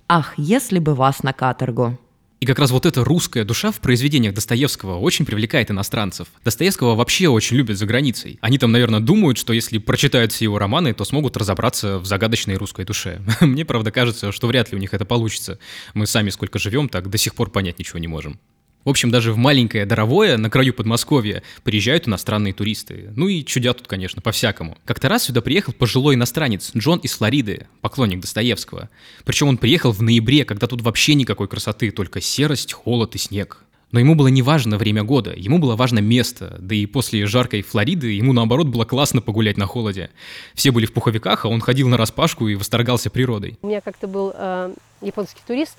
Ах, 0.08 0.34
если 0.36 0.78
бы 0.78 0.94
вас 0.94 1.22
на 1.22 1.32
каторгу. 1.32 1.98
И 2.40 2.46
как 2.46 2.58
раз 2.58 2.72
вот 2.72 2.84
эта 2.84 3.02
русская 3.02 3.42
душа 3.42 3.72
в 3.72 3.80
произведениях 3.80 4.34
Достоевского 4.34 4.98
очень 4.98 5.24
привлекает 5.24 5.70
иностранцев. 5.70 6.28
Достоевского 6.44 6.94
вообще 6.94 7.28
очень 7.28 7.56
любят 7.56 7.78
за 7.78 7.86
границей. 7.86 8.38
Они 8.42 8.58
там, 8.58 8.70
наверное, 8.70 9.00
думают, 9.00 9.38
что 9.38 9.54
если 9.54 9.78
прочитают 9.78 10.30
все 10.30 10.44
его 10.44 10.58
романы, 10.58 10.92
то 10.92 11.06
смогут 11.06 11.38
разобраться 11.38 11.98
в 11.98 12.04
загадочной 12.04 12.56
русской 12.56 12.84
душе. 12.84 13.22
Мне, 13.40 13.64
правда, 13.64 13.90
кажется, 13.90 14.30
что 14.30 14.46
вряд 14.46 14.70
ли 14.72 14.76
у 14.76 14.80
них 14.80 14.92
это 14.92 15.06
получится. 15.06 15.58
Мы 15.94 16.06
сами 16.06 16.28
сколько 16.28 16.58
живем, 16.58 16.90
так 16.90 17.08
до 17.08 17.16
сих 17.16 17.34
пор 17.34 17.48
понять 17.48 17.78
ничего 17.78 17.98
не 17.98 18.08
можем. 18.08 18.38
В 18.84 18.90
общем, 18.90 19.10
даже 19.10 19.32
в 19.32 19.38
маленькое 19.38 19.86
Доровое, 19.86 20.36
на 20.36 20.50
краю 20.50 20.74
Подмосковья, 20.74 21.42
приезжают 21.62 22.06
иностранные 22.06 22.52
туристы. 22.52 23.12
Ну 23.16 23.28
и 23.28 23.42
чудят 23.42 23.78
тут, 23.78 23.88
конечно, 23.88 24.20
по-всякому. 24.20 24.76
Как-то 24.84 25.08
раз 25.08 25.24
сюда 25.24 25.40
приехал 25.40 25.72
пожилой 25.72 26.16
иностранец, 26.16 26.70
Джон 26.76 26.98
из 26.98 27.12
Флориды, 27.12 27.66
поклонник 27.80 28.20
Достоевского. 28.20 28.90
Причем 29.24 29.48
он 29.48 29.56
приехал 29.56 29.92
в 29.92 30.02
ноябре, 30.02 30.44
когда 30.44 30.66
тут 30.66 30.82
вообще 30.82 31.14
никакой 31.14 31.48
красоты, 31.48 31.90
только 31.90 32.20
серость, 32.20 32.74
холод 32.74 33.14
и 33.14 33.18
снег. 33.18 33.64
Но 33.90 34.00
ему 34.00 34.16
было 34.16 34.26
не 34.26 34.42
важно 34.42 34.76
время 34.76 35.04
года, 35.04 35.32
ему 35.36 35.58
было 35.58 35.76
важно 35.76 36.00
место, 36.00 36.56
да 36.58 36.74
и 36.74 36.84
после 36.84 37.26
жаркой 37.26 37.62
Флориды 37.62 38.10
ему 38.10 38.32
наоборот 38.32 38.66
было 38.66 38.84
классно 38.84 39.22
погулять 39.22 39.56
на 39.56 39.66
холоде. 39.66 40.10
Все 40.54 40.72
были 40.72 40.84
в 40.84 40.92
пуховиках, 40.92 41.44
а 41.44 41.48
он 41.48 41.60
ходил 41.60 41.88
на 41.88 41.96
распашку 41.96 42.48
и 42.48 42.56
восторгался 42.56 43.08
природой. 43.08 43.56
У 43.62 43.68
меня 43.68 43.80
как-то 43.80 44.08
был 44.08 44.32
э, 44.34 44.74
японский 45.00 45.42
турист, 45.46 45.76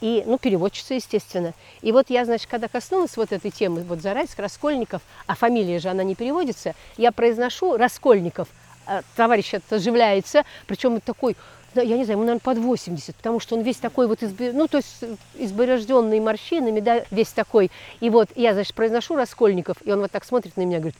и, 0.00 0.22
ну, 0.26 0.38
переводчица, 0.38 0.94
естественно. 0.94 1.54
И 1.82 1.92
вот 1.92 2.10
я, 2.10 2.24
значит, 2.24 2.48
когда 2.50 2.68
коснулась 2.68 3.16
вот 3.16 3.32
этой 3.32 3.50
темы, 3.50 3.82
вот 3.82 4.00
Зарайск, 4.00 4.38
Раскольников, 4.38 5.02
а 5.26 5.34
фамилия 5.34 5.78
же, 5.78 5.88
она 5.88 6.02
не 6.02 6.14
переводится, 6.14 6.74
я 6.96 7.12
произношу 7.12 7.76
Раскольников, 7.76 8.48
а 8.86 9.02
товарищ 9.16 9.54
оживляется, 9.70 10.44
причем 10.66 11.00
такой, 11.00 11.36
я 11.74 11.96
не 11.96 12.04
знаю, 12.04 12.18
ему, 12.18 12.22
наверное, 12.22 12.40
под 12.40 12.58
80, 12.58 13.16
потому 13.16 13.40
что 13.40 13.56
он 13.56 13.62
весь 13.62 13.76
такой 13.76 14.06
вот, 14.06 14.22
изби... 14.22 14.50
ну, 14.52 14.68
то 14.68 14.78
есть 14.78 15.04
изборожденный 15.34 16.20
морщинами, 16.20 16.80
да, 16.80 17.02
весь 17.10 17.28
такой. 17.28 17.70
И 18.00 18.10
вот 18.10 18.28
я, 18.36 18.54
значит, 18.54 18.74
произношу 18.74 19.16
Раскольников, 19.16 19.76
и 19.84 19.92
он 19.92 20.00
вот 20.00 20.10
так 20.10 20.24
смотрит 20.24 20.56
на 20.56 20.62
меня, 20.62 20.78
говорит, 20.78 20.96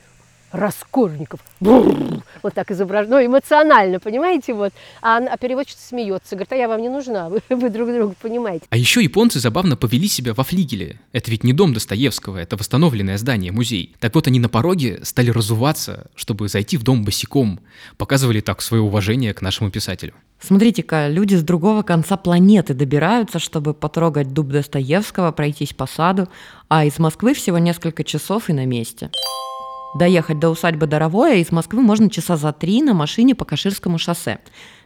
Раскольников. 0.52 1.40
Вот 1.60 2.54
так 2.54 2.70
изображено, 2.70 3.16
ну, 3.16 3.26
эмоционально, 3.26 3.98
понимаете, 4.00 4.54
вот. 4.54 4.72
А, 5.02 5.18
а 5.18 5.36
переводчица 5.36 5.88
смеется, 5.88 6.36
говорит, 6.36 6.52
а 6.52 6.56
я 6.56 6.68
вам 6.68 6.80
не 6.80 6.88
нужна, 6.88 7.28
вы, 7.28 7.40
вы 7.48 7.70
друг 7.70 7.92
друга 7.92 8.14
понимаете. 8.20 8.66
А 8.70 8.76
еще 8.76 9.02
японцы 9.02 9.40
забавно 9.40 9.76
повели 9.76 10.08
себя 10.08 10.34
во 10.34 10.44
флигеле. 10.44 11.00
Это 11.12 11.30
ведь 11.30 11.44
не 11.44 11.52
дом 11.52 11.74
Достоевского, 11.74 12.38
это 12.38 12.56
восстановленное 12.56 13.18
здание, 13.18 13.52
музей. 13.52 13.94
Так 14.00 14.14
вот 14.14 14.26
они 14.26 14.38
на 14.38 14.48
пороге 14.48 15.00
стали 15.02 15.30
разуваться, 15.30 16.10
чтобы 16.14 16.48
зайти 16.48 16.76
в 16.76 16.82
дом 16.82 17.04
босиком. 17.04 17.60
Показывали 17.96 18.40
так 18.40 18.62
свое 18.62 18.82
уважение 18.82 19.34
к 19.34 19.42
нашему 19.42 19.70
писателю. 19.70 20.14
Смотрите-ка, 20.40 21.08
люди 21.08 21.34
с 21.34 21.42
другого 21.42 21.82
конца 21.82 22.16
планеты 22.16 22.74
добираются, 22.74 23.38
чтобы 23.38 23.74
потрогать 23.74 24.32
дуб 24.32 24.48
Достоевского, 24.48 25.32
пройтись 25.32 25.72
по 25.72 25.86
саду, 25.86 26.28
а 26.68 26.84
из 26.84 26.98
Москвы 26.98 27.34
всего 27.34 27.58
несколько 27.58 28.04
часов 28.04 28.50
и 28.50 28.52
на 28.52 28.66
месте. 28.66 29.10
Доехать 29.94 30.38
до 30.38 30.50
усадьбы 30.50 30.86
Доровое 30.86 31.36
из 31.36 31.52
Москвы 31.52 31.80
можно 31.80 32.10
часа 32.10 32.36
за 32.36 32.52
три 32.52 32.82
на 32.82 32.92
машине 32.92 33.34
по 33.34 33.44
Каширскому 33.44 33.98
шоссе. 33.98 34.38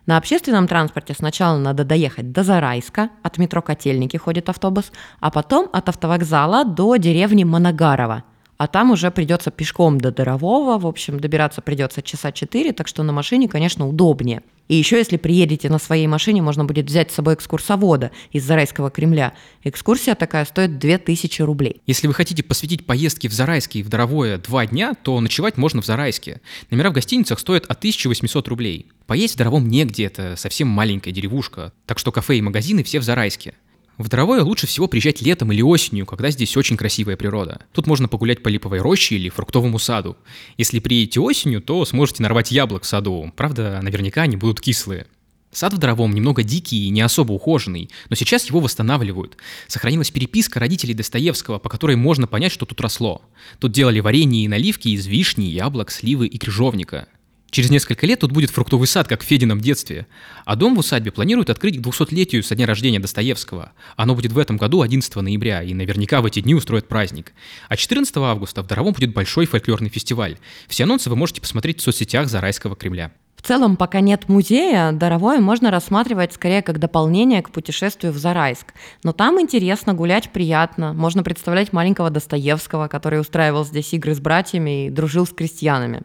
На 0.06 0.16
общественном 0.16 0.68
транспорте 0.68 1.14
сначала 1.14 1.58
надо 1.58 1.84
доехать 1.84 2.32
до 2.32 2.42
Зарайска, 2.42 3.10
от 3.22 3.38
метро 3.38 3.62
Котельники 3.62 4.16
ходит 4.16 4.48
автобус, 4.48 4.92
а 5.20 5.30
потом 5.30 5.68
от 5.72 5.88
автовокзала 5.88 6.64
до 6.64 6.96
деревни 6.96 7.44
Моногарова. 7.44 8.24
А 8.60 8.66
там 8.66 8.90
уже 8.90 9.10
придется 9.10 9.50
пешком 9.50 9.98
до 9.98 10.12
Дорового, 10.12 10.78
в 10.78 10.86
общем, 10.86 11.18
добираться 11.18 11.62
придется 11.62 12.02
часа 12.02 12.30
четыре, 12.30 12.74
так 12.74 12.88
что 12.88 13.02
на 13.02 13.10
машине, 13.10 13.48
конечно, 13.48 13.88
удобнее. 13.88 14.42
И 14.68 14.76
еще, 14.76 14.98
если 14.98 15.16
приедете 15.16 15.70
на 15.70 15.78
своей 15.78 16.06
машине, 16.06 16.42
можно 16.42 16.66
будет 16.66 16.84
взять 16.84 17.10
с 17.10 17.14
собой 17.14 17.36
экскурсовода 17.36 18.10
из 18.32 18.44
Зарайского 18.44 18.90
Кремля. 18.90 19.32
Экскурсия 19.64 20.14
такая 20.14 20.44
стоит 20.44 20.78
2000 20.78 21.40
рублей. 21.40 21.80
Если 21.86 22.06
вы 22.06 22.12
хотите 22.12 22.42
посвятить 22.42 22.84
поездке 22.84 23.30
в 23.30 23.32
Зарайске 23.32 23.78
и 23.78 23.82
в 23.82 23.88
Доровое 23.88 24.36
два 24.36 24.66
дня, 24.66 24.92
то 24.92 25.18
ночевать 25.20 25.56
можно 25.56 25.80
в 25.80 25.86
Зарайске. 25.86 26.42
Номера 26.70 26.90
в 26.90 26.92
гостиницах 26.92 27.38
стоят 27.38 27.64
от 27.64 27.78
1800 27.78 28.46
рублей. 28.48 28.88
Поесть 29.06 29.36
в 29.36 29.38
Доровом 29.38 29.68
негде, 29.68 30.04
это 30.04 30.36
совсем 30.36 30.68
маленькая 30.68 31.12
деревушка. 31.12 31.72
Так 31.86 31.98
что 31.98 32.12
кафе 32.12 32.36
и 32.36 32.42
магазины 32.42 32.84
все 32.84 33.00
в 33.00 33.04
Зарайске. 33.04 33.54
В 34.00 34.08
Доровое 34.08 34.42
лучше 34.42 34.66
всего 34.66 34.88
приезжать 34.88 35.20
летом 35.20 35.52
или 35.52 35.60
осенью, 35.60 36.06
когда 36.06 36.30
здесь 36.30 36.56
очень 36.56 36.78
красивая 36.78 37.18
природа. 37.18 37.66
Тут 37.72 37.86
можно 37.86 38.08
погулять 38.08 38.42
по 38.42 38.48
липовой 38.48 38.80
роще 38.80 39.16
или 39.16 39.28
фруктовому 39.28 39.78
саду. 39.78 40.16
Если 40.56 40.78
приедете 40.78 41.20
осенью, 41.20 41.60
то 41.60 41.84
сможете 41.84 42.22
нарвать 42.22 42.50
яблок 42.50 42.84
в 42.84 42.86
саду. 42.86 43.30
Правда, 43.36 43.78
наверняка 43.82 44.22
они 44.22 44.38
будут 44.38 44.62
кислые. 44.62 45.06
Сад 45.52 45.74
в 45.74 45.76
Доровом 45.76 46.14
немного 46.14 46.42
дикий 46.42 46.86
и 46.86 46.88
не 46.88 47.02
особо 47.02 47.32
ухоженный, 47.32 47.90
но 48.08 48.16
сейчас 48.16 48.46
его 48.46 48.60
восстанавливают. 48.60 49.36
Сохранилась 49.66 50.10
переписка 50.10 50.60
родителей 50.60 50.94
Достоевского, 50.94 51.58
по 51.58 51.68
которой 51.68 51.96
можно 51.96 52.26
понять, 52.26 52.52
что 52.52 52.64
тут 52.64 52.80
росло. 52.80 53.20
Тут 53.58 53.72
делали 53.72 54.00
варенье 54.00 54.44
и 54.44 54.48
наливки 54.48 54.88
из 54.88 55.06
вишни, 55.06 55.44
яблок, 55.44 55.90
сливы 55.90 56.26
и 56.26 56.38
крыжовника. 56.38 57.06
Через 57.50 57.70
несколько 57.70 58.06
лет 58.06 58.20
тут 58.20 58.32
будет 58.32 58.50
фруктовый 58.50 58.86
сад, 58.86 59.08
как 59.08 59.22
в 59.22 59.26
Федином 59.26 59.60
детстве. 59.60 60.06
А 60.44 60.56
дом 60.56 60.74
в 60.74 60.78
усадьбе 60.78 61.10
планируют 61.10 61.50
открыть 61.50 61.78
к 61.78 61.80
200-летию 61.80 62.42
со 62.42 62.54
дня 62.54 62.66
рождения 62.66 63.00
Достоевского. 63.00 63.72
Оно 63.96 64.14
будет 64.14 64.32
в 64.32 64.38
этом 64.38 64.56
году 64.56 64.82
11 64.82 65.16
ноября, 65.16 65.62
и 65.62 65.74
наверняка 65.74 66.20
в 66.20 66.26
эти 66.26 66.40
дни 66.40 66.54
устроят 66.54 66.86
праздник. 66.86 67.32
А 67.68 67.76
14 67.76 68.16
августа 68.18 68.62
в 68.62 68.66
Доровом 68.66 68.92
будет 68.92 69.12
большой 69.12 69.46
фольклорный 69.46 69.88
фестиваль. 69.88 70.38
Все 70.68 70.84
анонсы 70.84 71.10
вы 71.10 71.16
можете 71.16 71.40
посмотреть 71.40 71.80
в 71.80 71.82
соцсетях 71.82 72.28
Зарайского 72.28 72.76
Кремля. 72.76 73.12
В 73.40 73.42
целом, 73.42 73.76
пока 73.76 74.00
нет 74.00 74.28
музея, 74.28 74.92
Доровое 74.92 75.40
можно 75.40 75.70
рассматривать 75.70 76.34
скорее 76.34 76.60
как 76.60 76.78
дополнение 76.78 77.40
к 77.40 77.50
путешествию 77.50 78.12
в 78.12 78.18
Зарайск. 78.18 78.74
Но 79.02 79.12
там 79.12 79.40
интересно, 79.40 79.94
гулять 79.94 80.30
приятно. 80.30 80.92
Можно 80.92 81.22
представлять 81.22 81.72
маленького 81.72 82.10
Достоевского, 82.10 82.86
который 82.88 83.18
устраивал 83.18 83.64
здесь 83.64 83.94
игры 83.94 84.14
с 84.14 84.20
братьями 84.20 84.86
и 84.86 84.90
дружил 84.90 85.26
с 85.26 85.30
крестьянами. 85.30 86.02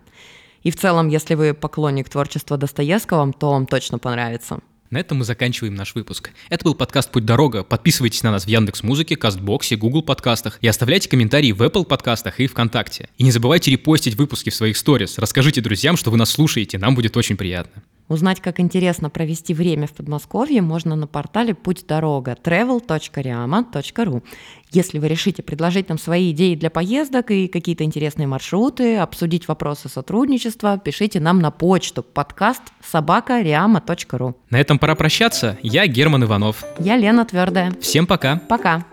И 0.66 0.72
в 0.72 0.76
целом, 0.76 1.10
если 1.10 1.36
вы 1.36 1.54
поклонник 1.54 2.10
творчества 2.10 2.58
Достоевского, 2.58 3.32
то 3.32 3.52
вам 3.52 3.68
точно 3.68 4.00
понравится. 4.00 4.60
На 4.90 4.98
этом 4.98 5.20
мы 5.20 5.24
заканчиваем 5.24 5.76
наш 5.76 5.94
выпуск. 5.94 6.32
Это 6.50 6.64
был 6.64 6.74
подкаст 6.74 7.12
«Путь 7.12 7.24
дорога». 7.24 7.64
Подписывайтесь 7.64 8.24
на 8.24 8.32
нас 8.32 8.46
в 8.46 8.48
Яндекс 8.48 8.82
Музыке, 8.82 9.16
Кастбоксе, 9.16 9.76
Google 9.76 10.02
подкастах 10.02 10.58
и 10.62 10.68
оставляйте 10.68 11.08
комментарии 11.08 11.52
в 11.52 11.62
Apple 11.62 11.86
подкастах 11.86 12.40
и 12.40 12.48
ВКонтакте. 12.48 13.10
И 13.20 13.24
не 13.24 13.32
забывайте 13.32 13.70
репостить 13.70 14.16
выпуски 14.16 14.50
в 14.50 14.56
своих 14.56 14.76
сторис. 14.76 15.20
Расскажите 15.20 15.62
друзьям, 15.62 15.98
что 15.98 16.10
вы 16.10 16.18
нас 16.18 16.32
слушаете, 16.32 16.80
нам 16.80 16.96
будет 16.96 17.16
очень 17.16 17.38
приятно. 17.38 17.84
Узнать, 18.08 18.40
как 18.40 18.60
интересно 18.60 19.10
провести 19.10 19.54
время 19.54 19.88
в 19.88 19.94
Подмосковье, 19.94 20.62
можно 20.62 20.96
на 20.96 21.08
портале 21.08 21.56
«Путь 21.56 21.86
дорога» 21.88 22.38
travel.riama.ru. 22.42 24.24
Если 24.72 25.00
вы 25.00 25.08
решите 25.08 25.42
предложить 25.42 25.90
нам 25.90 25.98
свои 25.98 26.32
идеи 26.32 26.54
для 26.56 26.70
поездок 26.70 27.32
и 27.32 27.48
какие-то 27.48 27.84
интересные 27.84 28.28
маршруты, 28.28 28.98
обсудить 28.98 29.48
вопросы 29.48 29.90
сотрудничества, 29.90 30.78
пишите 30.78 31.20
нам 31.20 31.40
на 31.40 31.50
почту 31.50 32.04
подкаст 32.04 32.62
собака.riama.ru. 32.84 34.36
На 34.52 34.60
этом 34.60 34.78
пора 34.78 34.94
прощаться. 34.96 35.58
Я 35.64 35.88
Герман 35.88 36.26
Иванов. 36.26 36.64
Я 36.78 36.98
Лена 36.98 37.26
Твердая. 37.26 37.74
Всем 37.82 38.06
пока. 38.06 38.38
Пока. 38.48 38.86